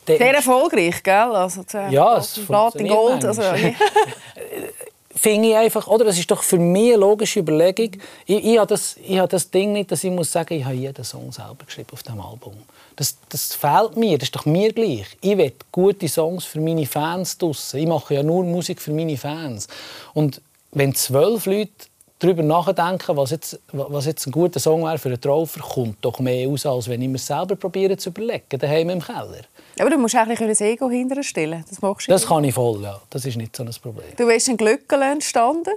[0.05, 1.13] Sehr erfolgreich, gell?
[1.13, 3.24] Also, ja, es Platin Gold.
[3.24, 3.41] Also,
[5.15, 6.05] finde ich einfach, oder?
[6.05, 7.91] Das ist doch für mich eine logische Überlegung.
[8.25, 10.75] Ich, ich habe das, ich habe das Ding nicht, dass ich muss sagen, ich habe
[10.75, 12.53] jeden Song selber geschrieben auf diesem Album.
[12.96, 15.05] Das, das fehlt mir, das ist doch mir gleich.
[15.22, 17.79] Ich will gute Songs für meine Fans draussen.
[17.79, 19.67] Ich mache ja nur Musik für meine Fans.
[20.13, 20.41] Und
[20.72, 21.72] wenn zwölf Leute
[22.20, 26.20] darüber nachdenken, was jetzt, was jetzt ein guter Song wäre für einen Traufer, kommt doch
[26.20, 29.41] mehr aus, als wenn ich mir selber probiere zu überlegen, daheim im Keller.
[29.79, 31.63] Aber du musst eigentlich das Ego hinterstellen.
[31.70, 33.00] Das machst du Das kann ich voll, ja.
[33.10, 34.05] Das ist nicht so ein Problem.
[34.15, 35.74] Du bist ein Glöckchen entstanden.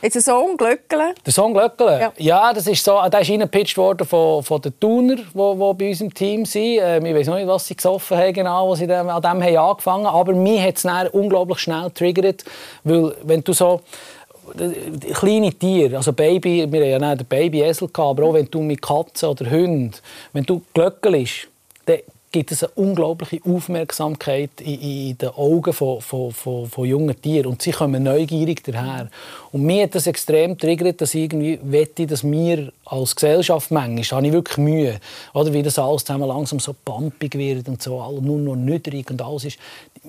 [0.00, 1.12] Jetzt ein Song Glöckele?
[1.26, 2.00] Der Song Glöckele?
[2.00, 2.12] Ja.
[2.18, 5.88] ja, das ist so, der ist reingepitcht worden von, von den Tuner, die, die bei
[5.88, 6.78] uns im Team sind.
[6.80, 9.56] Ähm, ich weiß noch nicht, was sie gesoffen haben, genau, was sie an dem haben
[9.56, 10.16] angefangen haben.
[10.16, 12.44] Aber mich hat es unglaublich schnell getriggert,
[12.84, 13.80] weil wenn du so
[15.14, 19.28] kleine Tiere, also Baby, wir haben ja den Baby-Esel aber auch wenn du mit Katzen
[19.28, 19.92] oder Hunden,
[20.32, 21.48] wenn du glöckelst,
[21.86, 21.98] dann
[22.30, 27.46] gibt es eine unglaubliche Aufmerksamkeit in, in den Augen von, von, von, von, jungen Tieren
[27.46, 29.08] und sie kommen neugierig daher.
[29.52, 34.18] Und mir hat das extrem triggert, dass ich irgendwie wette, dass wir als Gesellschaft manchmal,
[34.18, 35.00] habe ich wirklich Mühe,
[35.32, 39.22] oder wie das alles zusammen langsam so pampig wird und so, nur noch niedrig und
[39.22, 39.58] alles ist,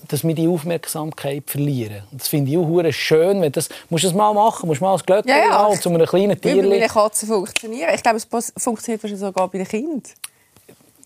[0.07, 2.03] dass wir die Aufmerksamkeit verlieren.
[2.11, 4.85] Und das finde ich auch schön, wenn das, musst du das mal machen, musst du
[4.85, 5.79] mal als Glöckchen ja, ja.
[5.79, 6.63] zu einem kleinen Tier.
[6.63, 7.89] Wie bei Katzen funktionieren.
[7.93, 10.03] Ich glaube, es funktioniert sogar bei den Kindern.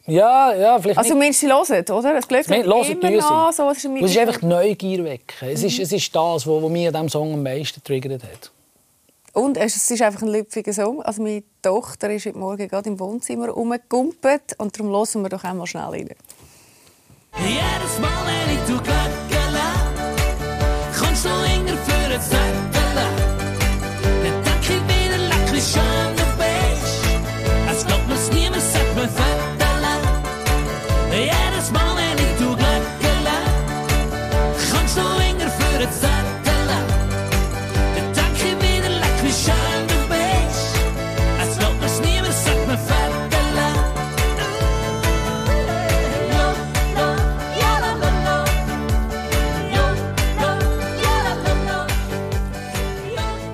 [0.05, 2.17] Ja, ja, vielleicht Also meinst du, sie hören, oder?
[2.17, 2.61] Es Glück hören
[3.01, 5.49] immer an, so, es ist, es ist einfach Neugier wecken.
[5.49, 8.51] Es, ist, es ist das, was mich an diesem Song am meisten triggert hat.
[9.33, 11.01] Und es ist einfach ein lüpfiger Song.
[11.01, 15.43] Also meine Tochter ist heute Morgen gerade im Wohnzimmer rumgegumpelt und darum hören wir doch
[15.43, 16.09] einmal schnell rein.
[17.39, 19.02] Jedes Mal, wenn ich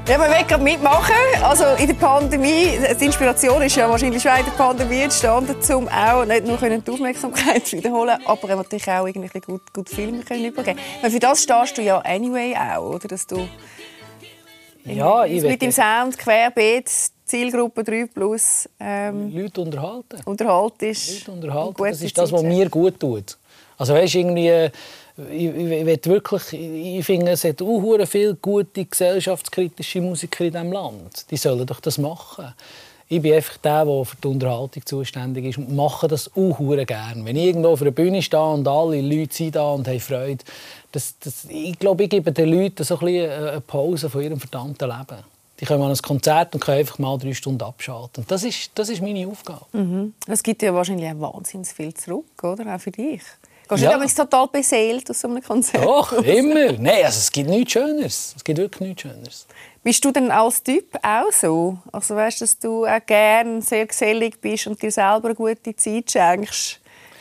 [0.10, 1.14] Ja, wir wollen gerade mitmachen.
[1.44, 5.88] Also in der Pandemie, die Inspiration ist ja wahrscheinlich schon in der Pandemie entstanden, um
[5.88, 10.80] auch nicht nur die Aufmerksamkeit wiederholen, aber natürlich auch irgendwie gut, gut Filme können übergeben.
[11.04, 13.08] Weil für das stehst du ja anyway auch, oder?
[13.08, 13.48] Dass du
[14.86, 16.90] ja, ich mit dem Sound querbeet
[17.26, 20.22] Zielgruppe 3 plus ähm, Leute unterhalten.
[20.26, 21.20] Unterhaltest.
[21.20, 21.84] Leute unterhalten.
[21.84, 23.38] Das ist das, was mir gut tut.
[23.80, 24.70] Also weißt, irgendwie
[25.32, 31.30] ich, ich, wirklich, ich finde, es hat auch viele gute gesellschaftskritische Musiker in diesem Land.
[31.32, 32.54] Die sollen doch das machen.
[33.12, 37.26] Ich bin einfach der, der für die Unterhaltung zuständig ist und mache das auch gerne.
[37.26, 40.44] Wenn ich irgendwo auf einer Bühne stehe und alle Leute sind da und haben Freude,
[40.92, 44.40] das, das, ich glaube, ich gebe den Leuten so ein bisschen eine Pause von ihrem
[44.40, 45.24] verdammten Leben.
[45.60, 48.24] Die kommen an ein Konzert und können einfach mal drei Stunden abschalten.
[48.28, 49.66] Das ist, das ist meine Aufgabe.
[49.74, 50.14] Mhm.
[50.28, 52.76] Es gibt ja wahrscheinlich wahnsinnig viel zurück, oder?
[52.76, 53.24] Auch für dich.
[53.70, 53.94] Gehst ja.
[53.94, 55.86] du nicht total beseelt aus so einem Konzert?
[55.86, 56.72] Doch, immer.
[56.74, 58.34] Nein, also es gibt nichts Schöneres.
[58.36, 59.48] Es gibt wirklich nichts Schöneres.
[59.84, 61.78] Bist du denn als Typ auch so?
[61.92, 66.12] Also weißt, dass du auch gerne sehr gesellig bist und dir selber eine gute Zeit
[66.12, 66.79] schenkst?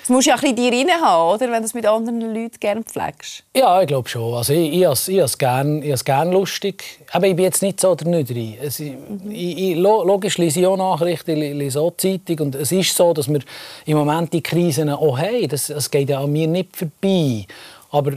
[0.08, 1.52] Das musst du ja ein bisschen dir rein haben, oder?
[1.52, 3.44] wenn du es mit anderen Leuten gerne pflegst.
[3.54, 4.32] Ja, ich glaube schon.
[4.32, 7.00] Also ich, ich, habe es gerne gern lustig.
[7.12, 8.56] Aber ich bin jetzt nicht so der nicht rein.
[8.62, 9.30] Es, mhm.
[9.30, 12.38] ich, ich, logisch lese ich auch Nachrichten, ich lese auch Zeitung.
[12.38, 13.40] Und es ist so, dass wir
[13.84, 15.46] im Moment die Krisen auch haben.
[15.46, 17.44] Das, das geht ja an mir nicht vorbei.
[17.90, 18.12] Aber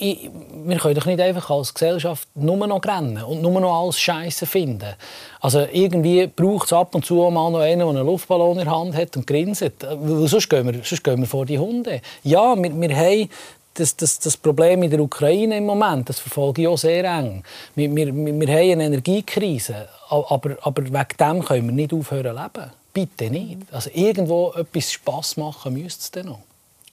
[0.00, 4.46] wir können doch nicht einfach als Gesellschaft nur noch rennen und nur noch alles Scheiße
[4.46, 4.94] finden.
[5.40, 8.74] Also irgendwie braucht es ab und zu mal noch einen, der einen Luftballon in der
[8.74, 9.74] Hand hat und grinset.
[9.80, 12.00] Sonst gehen wir, sonst gehen wir vor die Hunde.
[12.24, 13.28] Ja, wir, wir haben
[13.74, 17.44] das, das, das, Problem in der Ukraine im Moment, das verfolge ich auch sehr eng.
[17.76, 22.42] Wir, wir, wir haben eine Energiekrise, aber, aber wegen dem können wir nicht aufhören zu
[22.42, 22.70] leben.
[22.92, 23.58] Bitte nicht.
[23.70, 26.40] Also irgendwo etwas Spass machen müsste es dann noch.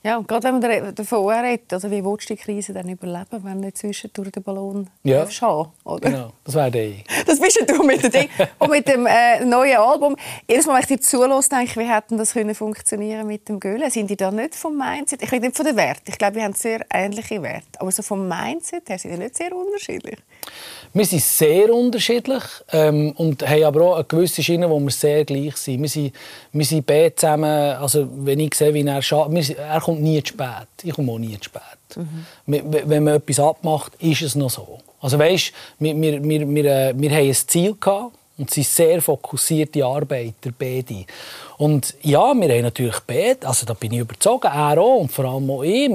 [0.07, 3.43] Ja, und gerade wenn man davon redet, also wie willst du die Krise dann überleben,
[3.43, 5.27] wenn du zwischendurch den Ballon ja.
[5.41, 6.09] haben oder?
[6.09, 6.91] Genau, das wäre der.
[7.25, 8.29] Das bist du mit dem Ding.
[8.59, 10.15] und mit dem äh, neuen Album.
[10.49, 13.59] Jedes Mal, wenn ich dir zulasse, denke ich, wie hätten das können funktionieren mit dem
[13.59, 13.91] Göhle?
[13.91, 15.23] Sind die da nicht vom Mindset?
[15.23, 16.03] Ich rede nicht von den Werten.
[16.05, 17.65] Ich glaube, wir haben sehr ähnliche Werte.
[17.79, 20.19] Aber so vom Mindset her sind die nicht sehr unterschiedlich.
[20.93, 25.25] Wir sind sehr unterschiedlich ähm, und haben aber auch eine gewisse Schiene, wo wir sehr
[25.25, 25.81] gleich sind.
[25.81, 26.13] Wir sind,
[26.53, 27.43] wir sind beide zusammen,
[27.75, 30.67] also wenn ich sehe, wie er arbeitet, er kommt nie zu spät.
[30.83, 31.61] Ich komme auch nie zu spät.
[31.95, 32.25] Mhm.
[32.45, 34.79] Wenn man etwas abmacht, ist es noch so.
[34.99, 38.75] Also weißt, wir, wir, wir, wir, äh, wir haben ein Ziel gehabt und sie sind
[38.75, 41.05] sehr fokussierte Arbeiter, beide.
[41.57, 45.25] Und ja, wir haben natürlich beide, also da bin ich überzogen, er auch und vor
[45.25, 45.89] allem auch ich,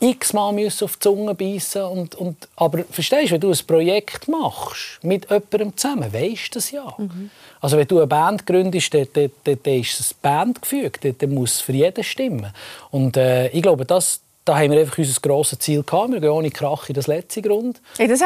[0.00, 4.28] x-mal müssen auf die Zunge beißen und, und Aber verstehst du, wenn du ein Projekt
[4.28, 6.94] machst, mit jemandem zusammen, weißt du das ja.
[6.98, 7.30] Mhm.
[7.60, 11.30] Also wenn du eine Band gründest, dann, dann, dann, dann ist es Bandgefüge, dann, dann
[11.32, 12.52] muss es für jeden stimmen.
[12.90, 16.12] Und äh, ich glaube, das, da haben wir einfach unser grosses Ziel gehabt.
[16.12, 17.80] Wir gehen ohne Krach in das letzte Grund.
[17.98, 18.20] Ja, das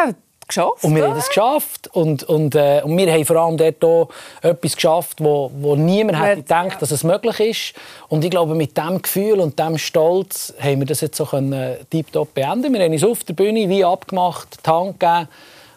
[0.47, 0.85] geschafft.
[0.85, 1.89] Und wir haben das geschafft.
[1.93, 4.09] Und, und, äh, und wir haben vor allem dort auch
[4.43, 6.79] etwas geschafft, wo, wo niemand hätte gedacht, ja.
[6.79, 7.75] dass es möglich ist.
[8.09, 11.77] Und ich glaube, mit diesem Gefühl und diesem Stolz haben wir das jetzt so können,
[11.91, 12.73] tiptop beenden.
[12.73, 15.29] Wir haben uns auf der Bühne wie abgemacht, die Hand gegeben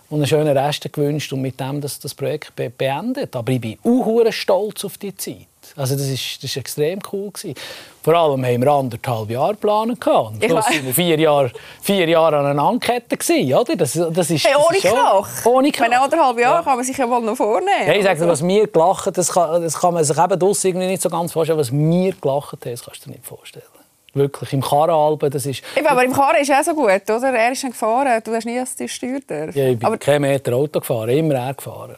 [0.10, 3.36] und einen schönen Rest gewünscht und mit dem das, das Projekt beendet.
[3.36, 5.49] Aber ich bin auch stolz auf die Zeit.
[5.80, 7.56] Also das ist, das ist extrem cool gewesen.
[8.04, 9.92] Vor allem haben wir anderthalb Jahre planen.
[9.92, 13.78] Und waren wir vier Jahre, vier Jahre aneinander gewesen, oder?
[13.78, 15.46] Das, das ist, hey, ohne Krach.
[15.46, 15.90] Ohne Krach.
[15.90, 16.64] Anderthalb Jahre ja.
[16.64, 17.88] kann man sich ja mal noch vornehmen.
[17.88, 21.02] Ja, ich sage, was mir gelacht das kann, das kann man sich eben irgendwie nicht
[21.02, 21.60] so ganz vorstellen.
[21.60, 23.64] Was mir gelacht hat, das kannst du dir nicht vorstellen.
[24.14, 25.64] Wirklich, im Karrenalben, das ist...
[25.78, 27.34] Eben, aber im Karren ist auch so gut, oder?
[27.34, 29.98] Er ist dann gefahren, du hast nie als Steuer Ja, ich bin aber...
[29.98, 31.96] kein Meter Auto gefahren, immer er gefahren.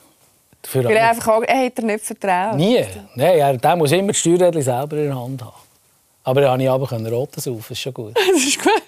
[0.66, 2.56] Für Weil er einfach auch, er hat er nicht vertraut.
[2.56, 2.86] Nie.
[3.16, 5.54] Nein, er, der muss immer die Steuerrädchen selber in der Hand haben.
[6.24, 8.16] Aber dann konnte ich aber roten saufen, das ist schon gut.
[8.34, 8.82] das ist gut.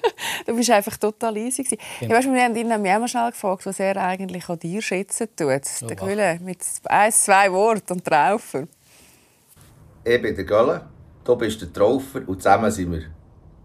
[0.45, 1.63] Du bist einfach total easy.
[1.63, 1.79] Genau.
[2.01, 4.81] Ja, weißt, wir haben ihn nämlich auch mal schnell gefragt, was er eigentlich an dir
[4.81, 5.61] schätzen tut.
[5.81, 8.67] Oh, der Gülle mit ein, zwei Worten und Traufer.
[10.03, 10.81] Ich bin der Gölle,
[11.23, 13.03] du bist der Traufer und zusammen waren wir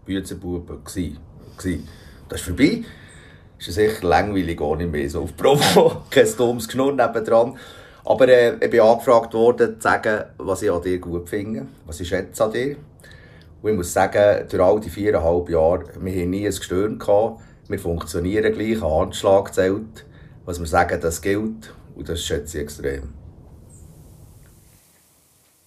[0.05, 0.81] Büzenbuben.
[0.83, 2.83] Das ist vorbei.
[3.59, 6.03] Das ist sicher langweilig ohne mehr so auf Promo.
[6.09, 7.57] Kein dummes Geschnurr nebendran.
[8.09, 11.99] Aber äh, ich bin angefragt worden, zu sagen, was ich an dir gut finde, was
[11.99, 12.75] ich schätze an dir.
[13.61, 17.39] Und ich muss sagen, durch all die viereinhalb Jahre, wir haben nie ein Gestürm gehabt.
[17.67, 20.05] Wir funktionieren gleich, ein Handschlag zählt.
[20.43, 21.71] Was wir sagen, das gilt.
[21.95, 23.13] Und das schätze ich extrem.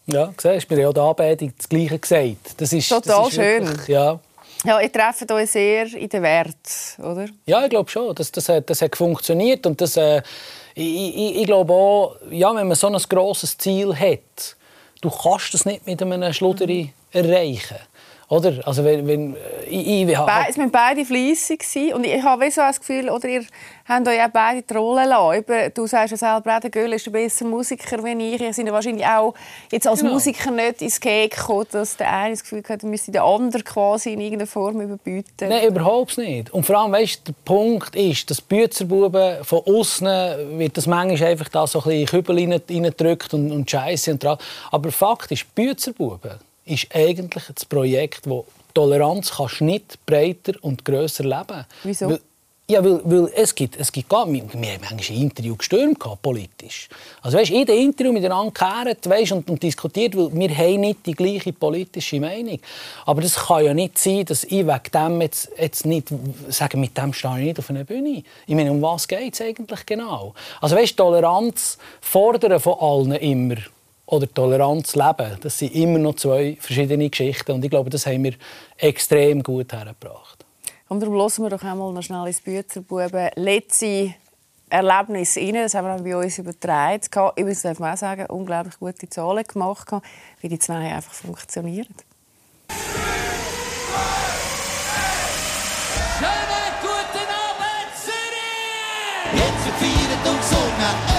[0.06, 2.60] Ja, siehst du, wir haben auch der Anbetung das Gleiche gesagt.
[2.60, 3.68] Das ist, Total das ist schön.
[3.68, 4.18] Wirklich, ja.
[4.64, 7.26] Ja, ihr trefft euch sehr in den Wert, oder?
[7.46, 8.12] Ja, ich glaube schon.
[8.16, 9.64] Das, das, hat, das hat funktioniert.
[9.64, 10.22] Und das, äh,
[10.74, 14.56] ich, ich, ich glaube auch, ja, wenn man so ein grosses Ziel hat,
[15.00, 17.76] du kannst das nicht mit einem Schluderi erreichen.
[18.32, 18.66] Oder?
[18.66, 19.36] Also wenn, wenn,
[19.68, 20.14] ich, ich, Be
[20.48, 23.44] es waren beide fleissig und ich habe so das Gefühl, oder ihr
[23.86, 25.44] habt euch auch beide die Rolle lassen.
[25.74, 28.40] Du sagst ja selber, der Göhl ist ein besserer Musiker als ich.
[28.40, 29.34] Ihr seid wahrscheinlich auch
[29.70, 30.14] jetzt als genau.
[30.14, 33.64] Musiker nicht ins Cake gekommen, dass der eine das Gefühl hat, er müsste den anderen
[33.64, 35.50] quasi in irgendeiner Form überbieten.
[35.50, 36.54] Nein, überhaupt nicht.
[36.54, 40.06] Und vor allem, weißt, der Punkt ist, dass Büzerbuben von außen
[40.56, 44.38] wird das manchmal einfach da so ein bisschen Kübel reingedrückt und, und Scheiße und dran.
[44.70, 51.24] Aber Fakt ist, Büzerbuben ist eigentlich das Projekt, wo Toleranz kannst nicht breiter und grösser
[51.24, 51.66] leben.
[51.82, 52.10] Wieso?
[52.10, 52.20] Weil,
[52.68, 55.98] ja, weil, weil es gibt, es gibt gar, wir, wir haben manchmal ein Interview gestürmt,
[56.22, 56.88] politisch.
[57.20, 58.52] Also weißt, in dem Interview miteinander
[59.04, 62.60] weißt, und, und diskutiert, weil wir haben nicht die gleiche politische Meinung.
[63.04, 66.08] Aber das kann ja nicht sein, dass ich wegen dem jetzt, jetzt nicht
[66.48, 68.22] sage, mit dem stehe ich nicht auf einer Bühne.
[68.46, 70.32] Ich meine, um was geht es eigentlich genau?
[70.60, 73.56] Also weißt, Toleranz fordern von allen immer
[74.12, 75.38] oder Toleranz leben.
[75.40, 78.34] Das sind immer noch zwei verschiedene Geschichten und ich glaube, das haben wir
[78.76, 80.44] extrem gut hergebracht.
[80.88, 84.14] Und darum hören wir doch einmal noch schnell ins Büzerbuben letzte
[84.68, 85.54] Erlebnis rein.
[85.54, 87.00] Das haben wir bei uns übertragen.
[87.36, 89.88] Übrigens darf man auch sagen, unglaublich gute Zahlen gemacht,
[90.42, 91.94] wie die zwei einfach funktionieren.
[96.18, 99.32] Schönen guten Abend, Zürich!
[99.32, 101.11] Jetzt wird gefeiert und gesungen.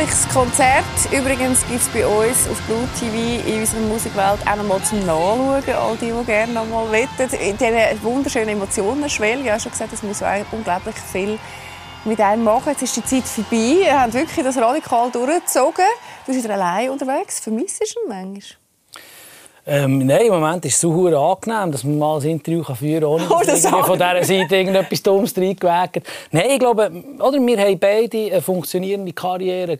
[0.00, 0.84] Unglaubliches Konzert.
[1.12, 5.00] Übrigens gibt es bei uns auf Blue TV in unserer Musikwelt auch noch mal zum
[5.00, 5.62] Nachschauen.
[5.74, 7.34] All die, die gerne noch mal wettet.
[7.34, 9.44] In diesen wunderschönen Emotionen schwelgen.
[9.44, 11.38] Ich habe schon gesagt, es muss unglaublich viel
[12.04, 12.70] mit einem machen.
[12.70, 13.84] Jetzt ist die Zeit vorbei.
[13.84, 15.84] Ihr habt wirklich das radikal durchgezogen.
[16.24, 17.40] Du bist wieder allein unterwegs.
[17.40, 18.69] Vermisst du ihn manchmal?
[19.72, 23.08] Ähm, nein, im Moment ist es so angenehm, dass man mal ein Interview führen kann,
[23.08, 26.04] ohne Oh, dass von dieser Seite irgendetwas Dummes reingewägt.
[26.32, 29.78] Nein, ich glaube, oder, wir haben beide eine funktionierende Karriere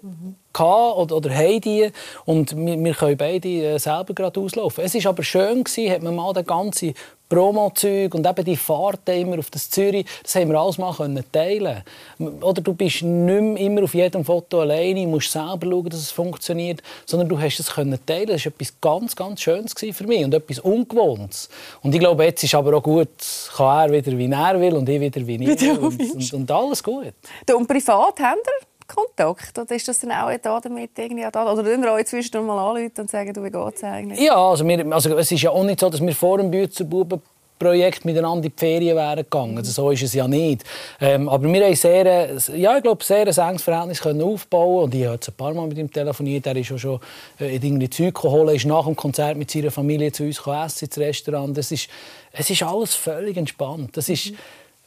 [0.53, 1.91] gehabt oder, oder haben die
[2.25, 4.85] und wir, wir können beide äh, selber gerade auslaufen.
[4.85, 6.95] Es war aber schön, gewesen, hat man mal den ganzen
[7.31, 11.25] Promo-Zeug und eben die Fahrten immer auf das Zürich, das haben wir alles mal können
[11.33, 11.83] teilen
[12.19, 16.11] Oder du bist nicht mehr immer auf jedem Foto alleine, musst selber schauen, dass es
[16.11, 18.27] funktioniert, sondern du hast es können teilen.
[18.27, 21.49] Das war etwas ganz, ganz Schönes für mich und etwas Ungewohntes.
[21.83, 23.09] Und ich glaube, jetzt ist aber auch gut,
[23.57, 25.79] kann er wieder, wie er will und ich wieder, wie ich will.
[25.79, 27.15] Und, und, und alles gut.
[27.55, 29.59] Und privat haben wir Kontakt?
[29.59, 31.53] Oder ist das dann auch da damit irgendwie da?
[31.53, 34.21] Oder wir euch zwischendurch mal anrufen und sagen, du, wie geht es eigentlich?
[34.21, 37.23] Ja, also, wir, also es ist ja auch nicht so, dass wir vor dem Bützerbuben
[37.61, 39.59] Projekt miteinander in die Ferien wären gegangen.
[39.59, 40.65] Also so ist es ja nicht.
[40.99, 44.95] Ähm, aber wir haben sehr, ja, ich glaube, sehr ein enges Verhältnis können aufbauen und
[44.95, 46.47] ich habe ein paar Mal mit ihm telefoniert.
[46.47, 47.01] Er ist auch schon
[47.39, 50.99] äh, irgendwie Zeug geholt, ist nach dem Konzert mit seiner Familie zu uns essen ins
[50.99, 51.57] Restaurant.
[51.57, 51.89] Das ist,
[52.33, 53.95] es ist alles völlig entspannt.
[53.95, 54.33] Das ist,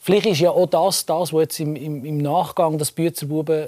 [0.02, 3.68] vielleicht ist ja auch das, das was jetzt im, im, im Nachgang das Bützerbuben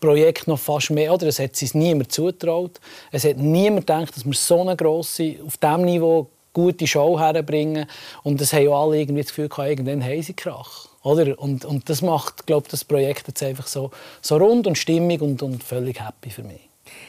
[0.00, 1.12] Projekt noch fast mehr.
[1.12, 1.26] Oder?
[1.26, 2.80] Es hat sich niemand zutraut.
[3.10, 7.86] Es hat niemand gedacht, dass wir so eine grosse, auf diesem Niveau gute Show herbringen.
[8.22, 10.88] Und das haben alle irgendwie das Gefühl, gehabt, irgendwann haben sie Krach.
[11.02, 11.38] Oder?
[11.38, 15.42] Und, und das macht glaub, das Projekt jetzt einfach so, so rund und stimmig und,
[15.42, 16.68] und völlig happy für mich.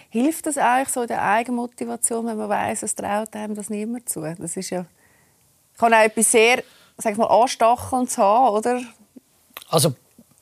[0.10, 4.22] Hilft das eigentlich so der Eigenmotivation, wenn man weiß, es traut einem das niemand zu?
[4.22, 4.86] Das ist ja
[5.78, 6.64] kann auch etwas sehr,
[6.98, 8.82] sag ich mal, anstachelndes haben, oder?
[9.70, 9.94] Also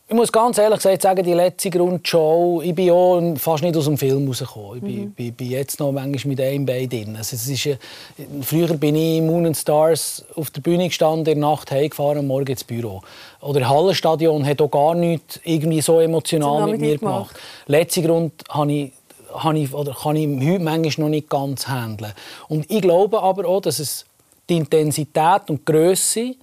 [0.07, 3.85] ich muss ganz ehrlich gesagt sagen, die letzte Grundshow, ich bin auch fast nicht aus
[3.85, 4.77] dem Film rausgekommen.
[4.77, 5.11] Ich bin, mhm.
[5.13, 7.15] bin, bin jetzt noch manchmal mit einem Bein drin.
[7.15, 7.79] Also es ist,
[8.43, 12.27] früher bin ich Moon and Stars auf der Bühne gestanden, in der Nacht heimgefahren und
[12.27, 13.01] morgen ins Büro.
[13.41, 17.29] Oder Hallenstadion hat auch gar nichts irgendwie so emotional mit mir gemacht.
[17.29, 17.43] gemacht.
[17.65, 18.91] Letzter Grund habe ich
[19.33, 22.13] habe ich, oder kann ich heute manchmal noch nicht ganz handeln.
[22.47, 24.05] Und ich glaube aber auch, dass es
[24.47, 26.35] die Intensität und die Grösse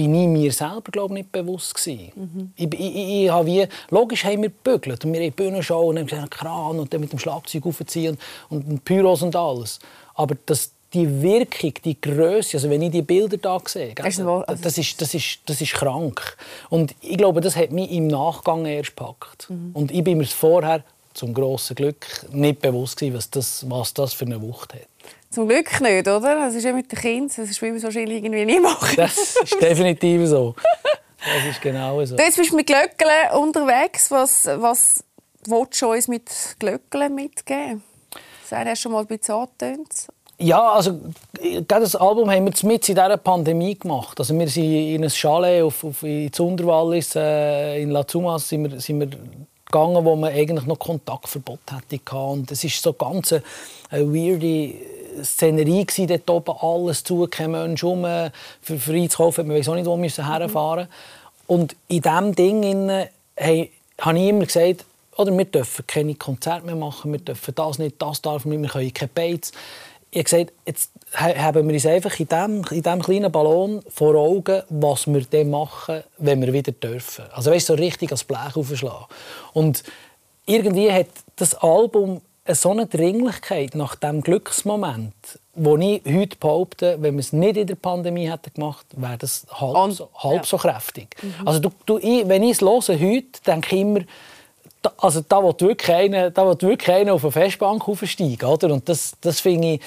[0.00, 2.10] bin ich mir selber glaube nicht bewusst gewesen.
[2.14, 2.52] Mhm.
[2.56, 6.10] Ich, ich, ich, ich wie, logisch haben wir gebügelt und wir haben Bühnenshow und haben
[6.10, 8.16] einen Kran und dann mit dem Schlagzeug aufziehen
[8.48, 9.78] und, und Pyros und alles.
[10.14, 14.16] Aber das, die Wirkung, die Größe, also wenn ich die Bilder da sehe, das,
[14.62, 16.34] das, ist, das, ist, das ist krank.
[16.70, 19.50] Und ich glaube, das hat mich im Nachgang erst gepackt.
[19.50, 19.72] Mhm.
[19.74, 20.82] Und ich bin mir vorher
[21.12, 24.88] zum grossen Glück nicht bewusst gewesen, was das, was das für eine Wucht hat.
[25.30, 26.34] Zum Glück nicht, oder?
[26.34, 28.96] Das ist ja mit den Kindern, das wie man wahrscheinlich irgendwie nie machen.
[28.96, 30.56] Das ist definitiv so.
[31.24, 32.16] Das ist genau so.
[32.16, 34.10] Jetzt bist du mit Glöckchen unterwegs.
[34.10, 35.04] Was, was
[35.44, 37.84] willst du uns mit Glöckchen mitgeben?
[38.48, 40.08] Das hast du schon mal ein bisschen angetönt.
[40.38, 40.98] Ja, also
[41.68, 44.18] das Album haben wir mit in dieser Pandemie gemacht.
[44.18, 48.68] Also wir sind in ein Chalet auf, auf in Zunderwallis, äh, in La Zumas, sind
[48.68, 49.10] wir, sind wir
[49.66, 52.00] gegangen, wo man eigentlich noch Kontaktverbot hatte.
[52.16, 53.42] Und es ist so ganz eine,
[53.90, 54.74] eine weirde
[55.22, 58.02] Szenerie war dort oben, alles zu, kein Mensch rum.
[58.62, 60.88] Für, für einzukaufen man weiß auch nicht, wo wir herfahren
[61.46, 63.70] Und in diesem Ding hey,
[64.00, 64.84] habe ich immer gesagt,
[65.16, 68.68] oder wir dürfen keine Konzerte mehr machen, wir dürfen das nicht, das darf nicht, wir
[68.68, 69.52] können keine Beiz.
[70.10, 74.14] Ich habe gesagt, jetzt haben wir uns einfach in diesem, in diesem kleinen Ballon vor
[74.14, 77.24] Augen, was wir dann machen, wenn wir wieder dürfen.
[77.32, 79.06] Also weißt, so richtig als Blech aufschlagen.
[79.52, 79.84] Und
[80.46, 82.22] irgendwie hat das Album
[82.54, 85.14] so eine Dringlichkeit nach dem Glücksmoment,
[85.54, 89.46] wo ich heute behaupte, wenn wir es nicht in der Pandemie hätten gemacht, wäre das
[89.52, 90.44] halb, so, halb ja.
[90.44, 91.16] so kräftig.
[91.22, 91.46] Mhm.
[91.46, 94.00] Also du, du, ich, wenn ich es höre heute, denke ich immer,
[94.82, 98.72] da, also da will wirklich einer, da will wirklich einer auf eine Festbank aufsteigen, oder?
[98.72, 99.80] Und das, das finde ich,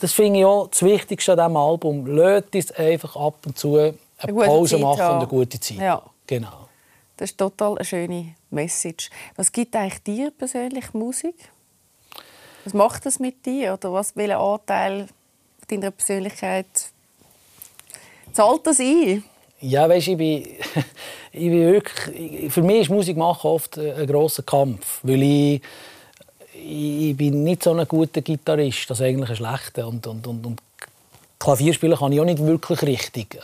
[0.00, 2.06] das finde ich auch das Wichtigste an diesem Album.
[2.06, 5.78] Lasst es einfach ab und zu eine, eine Pause machen und eine gute Zeit.
[5.78, 6.02] Ja.
[6.26, 6.68] Genau.
[7.16, 9.10] Das ist total eine schöne Message.
[9.36, 11.36] Was gibt eigentlich dir persönlich Musik?
[12.64, 13.74] Was macht das mit dir?
[13.74, 15.06] Oder was, welchen Anteil
[15.68, 16.66] deiner Persönlichkeit
[18.32, 19.24] zahlt das ein?
[19.60, 20.42] Ja, weißt, ich bin,
[21.32, 25.62] ich bin wirklich, für mich ist Musik machen oft ein grosser Kampf, weil ich,
[26.54, 30.46] ich bin nicht so ein guter Gitarrist, das ist eigentlich ein schlechter und, und, und,
[30.46, 30.60] und
[31.38, 33.38] Klavier spielen kann ich auch nicht wirklich richtig.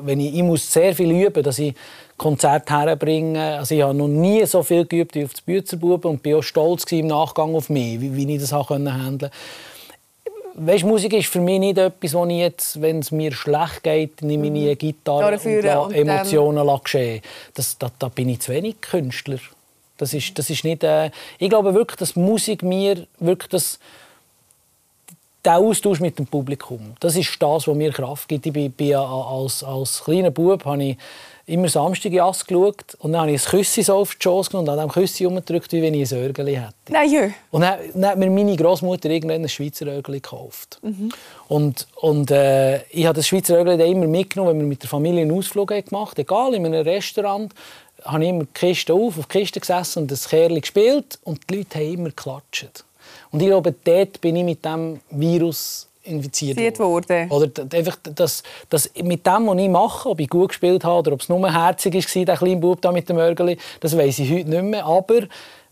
[0.00, 1.74] Wenn ich, ich muss sehr viel üben, dass ich
[2.16, 3.58] Konzerte herbringe.
[3.58, 6.42] Also ich habe noch nie so viel geübt wie auf das Büzerbuben und bin auch
[6.42, 9.30] stolz im Nachgang auf mich, wie, wie ich das handeln konnte.
[10.58, 14.22] Weißt, Musik ist für mich nicht etwas, wo ich jetzt, wenn es mir schlecht geht,
[14.22, 16.80] nehme ich eine Gitarre und, und Emotionen ähm...
[16.82, 17.20] geschehen.
[17.52, 19.38] Das, da, da bin ich zu wenig Künstler.
[19.98, 23.78] Das ist, das ist nicht, äh, ich glaube wirklich, dass Musik mir wirklich das,
[25.46, 28.46] der Austausch mit dem Publikum, das ist das, was mir Kraft gibt.
[28.46, 30.96] Ich bin, bin als, als kleiner Bub habe ich
[31.46, 34.68] immer Samstag Jass geschaut und dann habe ich ein Küssi so auf die Schoss genommen
[34.68, 36.74] und an diesem Küssi umgedrückt, wie wenn ich ein Örgeli hätte.
[36.88, 37.30] Nein, ja.
[37.52, 40.80] Und dann, dann hat mir meine Großmutter irgendwann ein Schweizer Örgeli gekauft.
[41.48, 44.90] Und, und äh, ich habe das Schweizer Örgeli dann immer mitgenommen, wenn wir mit der
[44.90, 47.54] Familie einen Ausflug haben gemacht Egal, in einem Restaurant
[48.04, 51.48] habe ich immer die Kiste auf, auf die Kiste gesessen und das Kerl gespielt und
[51.48, 52.84] die Leute haben immer geklatscht.
[53.30, 57.30] Und ich glaube, dort bin ich mit dem Virus infiziert Infiziert worden.
[57.30, 61.12] Oder einfach, das, das, mit dem, was ich mache, ob ich gut gespielt habe oder
[61.12, 64.30] ob es nur herzig war, der kleine Bub da mit dem Örgeli, das weiß ich
[64.30, 64.86] heute nicht mehr.
[64.86, 65.22] Aber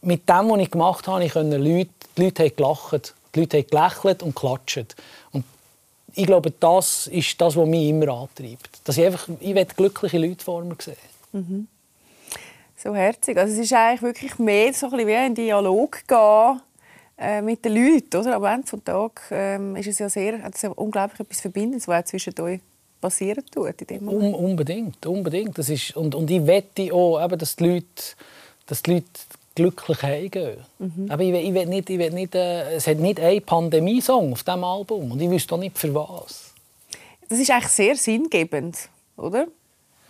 [0.03, 3.59] mit dem, was ich gemacht habe, ich konnte Leute, die Leute haben gelacht, die Leute
[3.59, 4.97] haben gelächelt und geklatscht.
[5.33, 5.45] Und
[6.15, 8.81] ich glaube, das ist das, was mich immer antreibt.
[8.85, 11.69] Dass ich einfach, ich will glückliche Leute vor mir sehen.
[12.77, 13.37] So herzig.
[13.39, 16.61] Also es ist eigentlich wirklich mehr so ein bisschen wie ein Dialog gehen
[17.19, 18.17] äh, mit den Leuten.
[18.17, 18.37] Oder?
[18.37, 21.89] Am Ende des Tages ähm, ist es ja sehr, hat es ja unglaublich etwas Verbindendes,
[21.89, 22.61] was auch zwischen euch
[23.01, 23.81] passieren tut.
[23.83, 24.09] In dem.
[24.09, 25.57] Un unbedingt, unbedingt.
[25.59, 27.87] Das ist, und, und ich wette auch, eben, dass, die Leute,
[28.67, 29.07] dass die Leute
[29.55, 30.57] glücklich heimgehen.
[31.09, 34.33] Aber ich will, ich will nicht, ich will nicht, äh, es hat nicht einen Pandemie-Song
[34.33, 35.13] auf diesem Album.
[35.13, 36.53] Und ich wüsste auch nicht, für was.
[37.29, 38.77] Das ist eigentlich sehr sinngebend,
[39.17, 39.47] oder?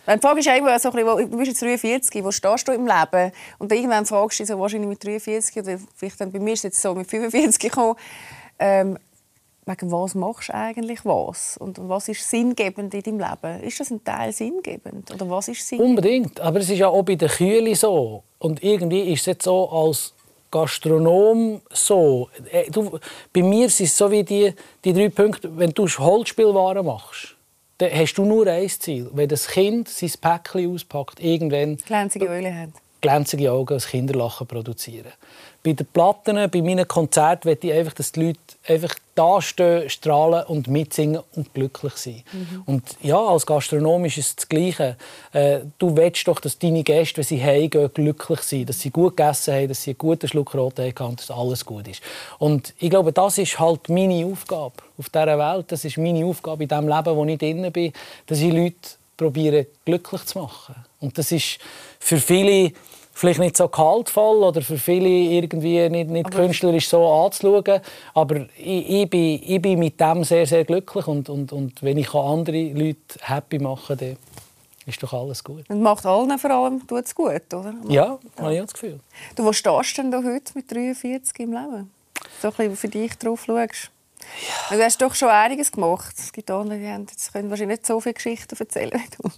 [0.06, 2.86] Die Frage ist immer so ein bisschen, du bist jetzt 43, wo stehst du im
[2.86, 3.32] Leben?
[3.58, 6.52] Und dann irgendwann fragst du dich so, wahrscheinlich mit 43 oder vielleicht dann bei mir
[6.52, 7.96] ist es jetzt so mit 45 gekommen,
[8.58, 8.98] ähm,
[9.66, 11.56] wegen was machst du eigentlich was?
[11.56, 13.62] Und was ist sinngebend in deinem Leben?
[13.62, 15.10] Ist das ein Teil sinngebend?
[15.10, 15.98] Oder was ist sinngebend?
[15.98, 16.40] Unbedingt.
[16.40, 18.22] Aber es ist ja auch bei den Kühlen so.
[18.38, 20.12] Und irgendwie ist es jetzt so als
[20.50, 22.28] Gastronom so.
[22.52, 22.98] Äh, Du,
[23.32, 24.52] bei mir sind es so wie die,
[24.84, 27.33] die drei Punkte, wenn du Holzspielwaren machst,
[27.78, 29.10] dann hast du nur ein Ziel.
[29.12, 32.72] Wenn das Kind sein Päckchen auspackt, irgendwann Glänzige Öle haben.
[33.04, 35.12] Glänzige Augen, als Kinderlachen produzieren.
[35.62, 39.88] Bei den Platten, bei meinen Konzerten, möchte ich einfach, dass die Leute einfach da stehen,
[39.90, 42.24] strahlen und mitsingen und glücklich sind.
[42.66, 44.96] Und ja, als Gastronom ist es das Gleiche.
[45.32, 49.16] Äh, du willst doch, dass deine Gäste, wenn sie heimgehen, glücklich sind, dass sie gut
[49.16, 52.02] gegessen haben, dass sie einen guten Schluck Rot haben und dass alles gut ist.
[52.38, 55.66] Und ich glaube, das ist halt meine Aufgabe auf dieser Welt.
[55.68, 57.92] Das ist meine Aufgabe in dem Leben, wo ich drin bin,
[58.26, 58.76] dass ich Leute
[59.16, 60.74] probiere glücklich zu machen.
[61.00, 61.58] Und das ist
[62.00, 62.72] für viele
[63.14, 67.80] vielleicht nicht so kaltvoll oder für viele irgendwie nicht, nicht künstlerisch so anzuschauen.
[68.12, 71.06] Aber ich, ich, bin, ich bin mit dem sehr, sehr glücklich.
[71.06, 74.16] Und, und, und wenn ich andere Leute happy machen kann, dann
[74.86, 75.64] ist doch alles gut.
[75.68, 77.72] Und macht allen vor allem tut's gut, oder?
[77.88, 79.00] Ja, habe ich das Gefühl.
[79.36, 81.90] Du, wo stehst du denn da heute mit 43 im Leben?
[82.42, 83.90] So ein bisschen für dich drauf schaust.
[84.70, 86.14] Du hast doch schon einiges gemacht.
[86.18, 89.30] Es gibt andere, die haben, jetzt können wahrscheinlich nicht so viele Geschichten erzählen wie du.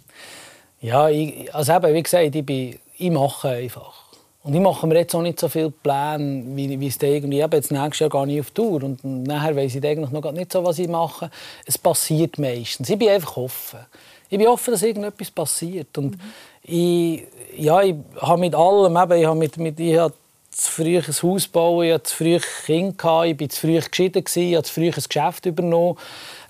[0.80, 4.06] Ja, ich, also eben, wie gesagt, ich, bin, ich mache einfach.
[4.42, 7.40] Und ich mache mir jetzt auch nicht so viele Pläne, wie, wie es dann irgendwie,
[7.40, 10.30] eben jetzt nächstes Jahr gehe ich auf Tour und nachher weiss ich eigentlich noch gar
[10.30, 11.30] nicht so, was ich mache.
[11.64, 12.88] Es passiert meistens.
[12.88, 13.80] Ich bin einfach offen.
[14.28, 15.98] Ich bin offen, dass irgendetwas passiert.
[15.98, 16.16] Und
[16.62, 17.24] ich,
[17.56, 20.14] ja, ich habe mit allem, eben, ich habe mit, mit, ich habe
[20.52, 23.80] zu früh ein Haus gebaut, ich hatte zu früh Kind, gehabt, ich war zu früh
[23.80, 25.98] geschieden, ich habe zu früh ein Geschäft übernommen.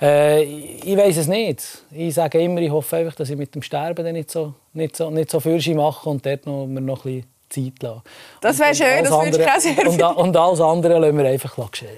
[0.01, 1.63] Äh, ich weiß es nicht.
[1.91, 4.97] Ich sage immer, ich hoffe einfach, dass ich mit dem Sterben dann nicht so, nicht
[4.97, 8.03] so, nicht so Fürsche mache und dort noch, mir noch ein bisschen Zeit lasse.
[8.41, 11.71] Das wäre schön, das würde ich auch sehr und, und alles andere lassen wir einfach
[11.71, 11.89] geschehen.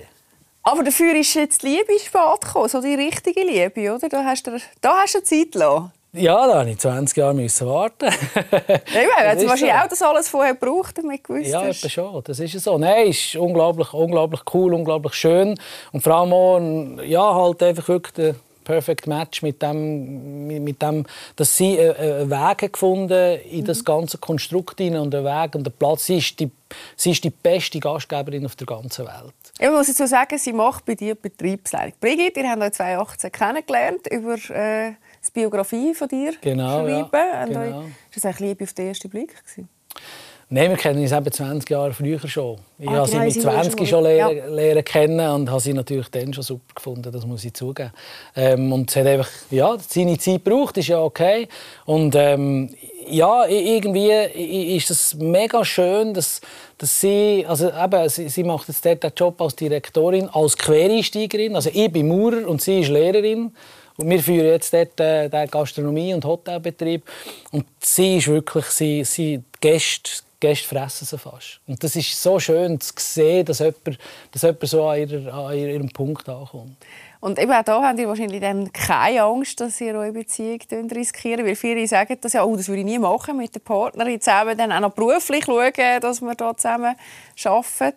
[0.62, 4.08] Aber dafür ist jetzt die Liebe spät gekommen, so die richtige Liebe, oder?
[4.08, 5.92] Da hast du, da hast du Zeit gelassen.
[6.12, 8.06] Ja, da musste ich 20 Jahre müssen warten.
[8.10, 9.82] Ja, ich meine, Das du ist wahrscheinlich so.
[9.84, 11.90] auch das alles vorher gebraucht, damit gewusst Ja, hast.
[11.90, 12.22] schon.
[12.24, 12.78] Das ist so.
[12.78, 15.58] Nein, es ist unglaublich, unglaublich cool, unglaublich schön.
[15.92, 18.34] Und vor allem auch, ja, halt einfach wirklich der
[18.64, 21.04] Perfect Match mit dem, mit- mit dem
[21.36, 25.24] dass sie äh, äh, einen Weg hat gefunden in das ganze Konstrukt hinein und einen
[25.24, 26.04] Weg und einen Platz.
[26.06, 26.50] Sie ist, die,
[26.96, 29.34] sie ist die beste Gastgeberin auf der ganzen Welt.
[29.58, 31.94] Ich muss dazu sagen, sie macht bei dir Betriebsleitung.
[32.00, 34.92] Brigitte, ihr habt euch 2018 kennengelernt über äh,
[35.28, 37.00] die Biografie von dir Genau, ja.
[37.08, 37.10] schreiben.
[37.40, 37.60] Habt Genau.
[37.60, 39.34] euch- Ist das eigentlich Liebe auf den ersten Blick?
[39.44, 39.68] Gewesen?
[40.50, 42.56] Nein, wir kennen uns eben 20 Jahre früher schon.
[42.78, 44.46] Ich Ah, habe sie genau, mit sie waren 20 schon lernen, ja.
[44.46, 47.92] lernen kennen und habe sie natürlich dann schon super gefunden, das muss ich zugeben.
[48.34, 51.48] Ähm, und es hat einfach, ja, seine Zeit gebraucht, ist ja okay.
[51.84, 52.74] Und ähm,
[53.10, 54.10] ja, irgendwie
[54.76, 56.40] ist es mega schön, dass,
[56.78, 61.56] dass sie, also eben, sie, sie macht jetzt dort den Job als Direktorin, als Quereinsteigerin.
[61.56, 63.52] Also ich bin Maurer und sie ist Lehrerin.
[63.98, 67.02] Und wir führen jetzt dort äh, den Gastronomie- und Hotelbetrieb.
[67.50, 71.60] Und sie ist wirklich, sie, sie Gäste Gäste fressen sie fast.
[71.66, 73.98] Und das ist so schön zu sehen, dass jemand,
[74.30, 76.76] dass jemand so an, ihrer, an ihrem Punkt ankommt.
[77.20, 80.60] Und eben auch da habt ihr wahrscheinlich dann keine Angst, dass ihr eure Beziehung
[80.92, 84.20] riskieren Weil viele sagen das ja, oh, das würde ich nie machen, mit der Partnerin
[84.20, 86.94] zusammen dann auch noch beruflich schauen, dass wir da zusammen
[87.44, 87.96] arbeiten.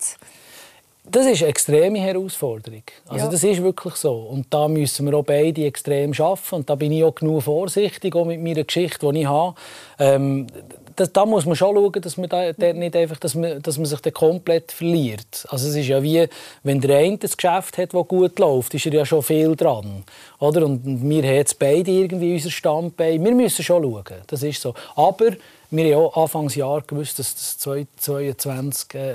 [1.03, 2.83] Das ist eine extreme Herausforderung.
[3.07, 3.31] Also Ja.
[3.31, 4.13] das ist wirklich so.
[4.13, 6.55] Und da müssen wir auch beide extrem arbeiten.
[6.55, 9.55] Und da bin ich auch genug vorsichtig, auch mit meiner Geschichte, die ich habe.
[9.99, 10.47] Ähm,
[10.95, 13.77] das, da muss man schon schauen, dass man da, dort nicht einfach, dass man, dass
[13.77, 15.45] man sich dann komplett verliert.
[15.49, 16.27] Also es ist ja wie,
[16.63, 20.03] wenn der eine ein Geschäft hat, das gut läuft, ist er ja schon viel dran.
[20.39, 20.65] Oder?
[20.65, 23.23] Und und wir haben jetzt beide irgendwie unser Standbein.
[23.23, 24.73] Wir müssen schon schauen, das ist so.
[24.95, 25.31] Aber
[25.73, 29.13] wir haben auch Anfangsjahr gewusst, dass das 2022 äh,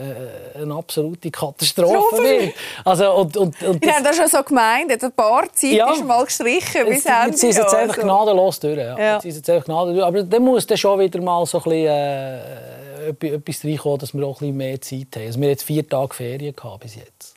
[0.62, 2.54] eine absolute Katastrophe wird.
[2.84, 5.92] Also, und, und, und Wir haben das schon so gemeint, ein paar Zeit Ja.
[5.92, 8.06] ist mal gestrichen bis Jetzt, jetzt sind sie jetzt Jahr, einfach also.
[8.08, 8.78] gnadenlos durch.
[8.78, 8.98] Ja.
[8.98, 9.14] Ja.
[9.14, 10.06] Jetzt sind jetzt einfach gnadenlos durch.
[10.06, 14.14] Aber dann muss dann schon wieder mal so ein bisschen, äh, etwas- etwas reinkommen, dass
[14.14, 15.26] wir auch ein bisschen mehr Zeit haben.
[15.26, 17.34] Also wir haben jetzt vier Tage Ferien gehabt bis jetzt.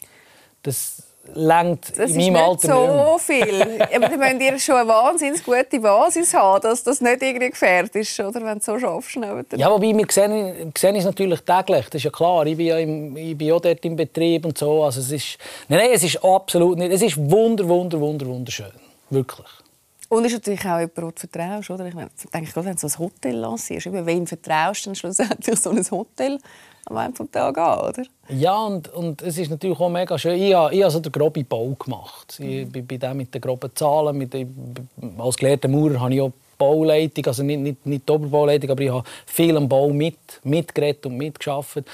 [0.63, 1.03] Das
[1.33, 3.05] längt Das in ist meinem nicht Alter nicht mehr.
[3.05, 3.81] so viel.
[3.95, 7.95] Aber dann müsst ihr schon eine wahnsinnig gute Basis haben, dass das nicht irgendwie gefährdet
[7.95, 8.41] ist, oder?
[8.43, 9.15] wenn du so schaffst.
[9.55, 11.85] Ja, wobei wir sehen, sehen es natürlich täglich.
[11.85, 12.45] Das ist ja klar.
[12.45, 14.83] Ich bin ja im, ich bin auch dort im Betrieb und so.
[14.83, 16.91] Also es ist, nein, nein, es ist absolut nicht.
[16.91, 18.71] Es ist wunder, wunder, wunder, wunderschön.
[19.09, 19.47] Wirklich.
[20.09, 21.69] Und ist natürlich auch jemand, den du vertraust.
[21.69, 21.85] Oder?
[21.85, 24.95] Ich meine, denke, gerade wenn du so ein Hotel lancierst, eben, wem vertraust du dann
[24.95, 26.39] schlussendlich so ein Hotel
[26.85, 28.03] am Ende des Tages an, oder?
[28.29, 30.41] Ja, und, und es ist natürlich auch mega schön.
[30.41, 32.39] Ich habe, ich habe so den groben Bau gemacht.
[32.39, 34.17] Ich bin bei dem mit den groben Zahlen.
[34.17, 34.35] Mit,
[35.17, 38.91] als gelehrter Maurer habe ich auch Bauleitung, also nicht, nicht, nicht die Oberbauleitung, aber ich
[38.91, 41.87] habe viel am Bau mit, mitgeredet und mitgearbeitet.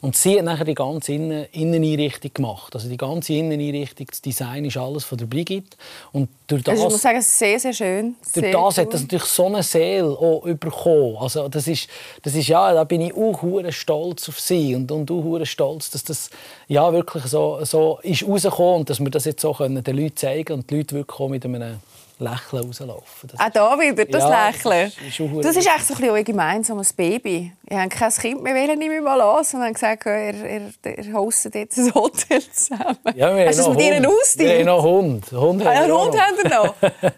[0.00, 2.74] Und sie hat nachher die ganze Innen Inneneinrichtung gemacht.
[2.74, 5.76] Also die ganze Inneneinrichtung, das Design ist alles von der Brigitte.
[6.12, 8.16] Und durch das, Also ich muss sagen, sehr, sehr schön.
[8.32, 8.84] durch Sehr das cool.
[8.84, 11.16] hat das natürlich so eine Seele auch bekommen.
[11.18, 11.88] Also das ist,
[12.22, 16.04] das ist ja, da bin ich auch stolz auf sie und, und auch stolz, dass
[16.04, 16.30] das
[16.68, 20.16] ja wirklich so, so ist rausgekommen und dass wir das jetzt so können den Leuten
[20.16, 21.80] zeigen und die Leute wirklich mit einem
[22.22, 23.28] Lächeln rauslaufen.
[23.30, 24.92] Das Auch da wieder, das Ja, Lächeln.
[24.96, 27.52] das ist schon Das ist eigentlich so ein bisschen gemeinsames Baby.
[27.70, 30.72] Ihr habt kein Kind mehr, wollen, nehme ich mal an, und haben gesagt, ihr, ihr,
[31.04, 32.98] ihr hostet jetzt ein Hotel zusammen.
[33.14, 34.06] ja, wir Hast du das haben mit ihnen Hund.
[34.06, 34.66] Wir haben ausgedient?
[34.66, 35.32] noch Hund.
[35.32, 36.50] Hund Ah, ja, haben wir Hund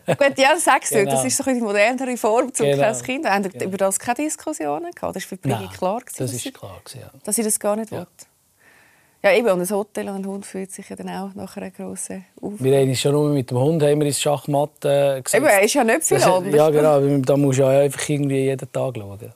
[0.07, 0.17] noch.
[0.19, 1.11] Gut, ja, sagst du, Genau.
[1.13, 2.83] das ist so ein die modernere Form zum Genau.
[2.83, 3.29] kein Kind.
[3.29, 5.17] Habt ihr über das keine Diskussionen gehabt?
[5.17, 7.11] Das war für Brigitte Nein, klar, gewesen, das ist klar gewesen, ja.
[7.25, 8.07] dass sie das gar nicht will.
[9.25, 11.71] Ja, eben, und ein Hotel und ein Hund fühlt sich ja dann auch nach einer
[11.71, 12.53] grossen Auf.
[12.59, 15.35] Wir haben uns schon nur mit dem Hund haben wir ins Schachmatt äh, gesetzt.
[15.35, 16.55] Eben, ist ja nicht viel Das- anders.
[16.55, 17.01] Ja, genau.
[17.23, 19.19] Da musst du ja einfach irgendwie jeden Tag schauen.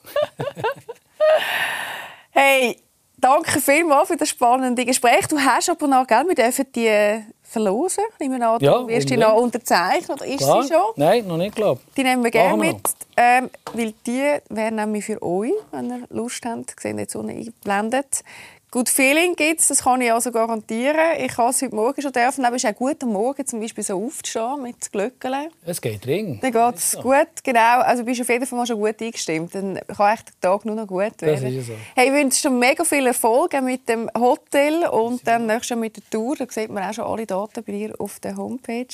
[2.30, 2.76] Hey,
[3.16, 5.26] danke vielmals für das spannende Gespräch.
[5.28, 8.04] Du hast aber noch, gell, wir dürfen die verlosen.
[8.18, 10.62] Ich nehme an, du Ja, wirst die noch unterzeichnen, oder ist Klar?
[10.62, 10.82] sie schon?
[10.96, 12.76] Nein, noch nicht, glaube Die nehmen wir gerne mit,
[13.16, 16.78] ähm, weil die wären nämlich für euch, wenn ihr Lust habt.
[16.78, 18.22] Sehen jetzt unten eingeblendet.
[18.70, 21.16] Good Feeling gibt es, das kann ich also garantieren.
[21.18, 23.60] Ich habe es heute Morgen schon dürfen, aber es ist auch gut am Morgen zum
[23.60, 25.48] Beispiel so aufzustehen mit Glöckchen.
[25.64, 26.38] Es geht ring.
[26.42, 27.80] Dann geht es gut, genau.
[27.80, 29.54] Also bist du auf jeden Fall schon gut eingestimmt.
[29.54, 31.46] Dann kann echt der Tag nur noch gut werden.
[31.46, 31.80] ist ja so.
[31.96, 35.96] Hey, ich wünsche dir mega viel Erfolg mit dem Hotel und dann nächstes Jahr mit
[35.96, 36.36] der Tour.
[36.36, 38.86] Da sieht man auch schon alle Daten bei dir auf der Homepage.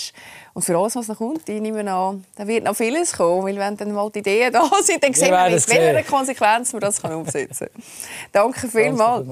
[0.53, 3.45] Und für alles, was noch kommt, ich nehme an, da wird noch vieles kommen.
[3.45, 6.81] Weil wenn dann mal die Ideen da sind, dann sehen wir, mit welcher Konsequenz man
[6.81, 7.83] das kann umsetzen kann.
[8.31, 9.27] Danke vielmals.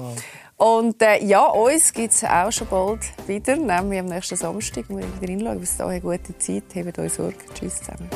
[0.57, 4.85] Und äh, ja, uns gibt es auch schon bald wieder, nämlich am nächsten Samstag.
[4.87, 5.59] Wir wieder reinschauen.
[5.59, 6.63] Bis dahin, gute Zeit.
[6.75, 7.35] Habt euch Sorge.
[7.53, 8.09] Tschüss zusammen.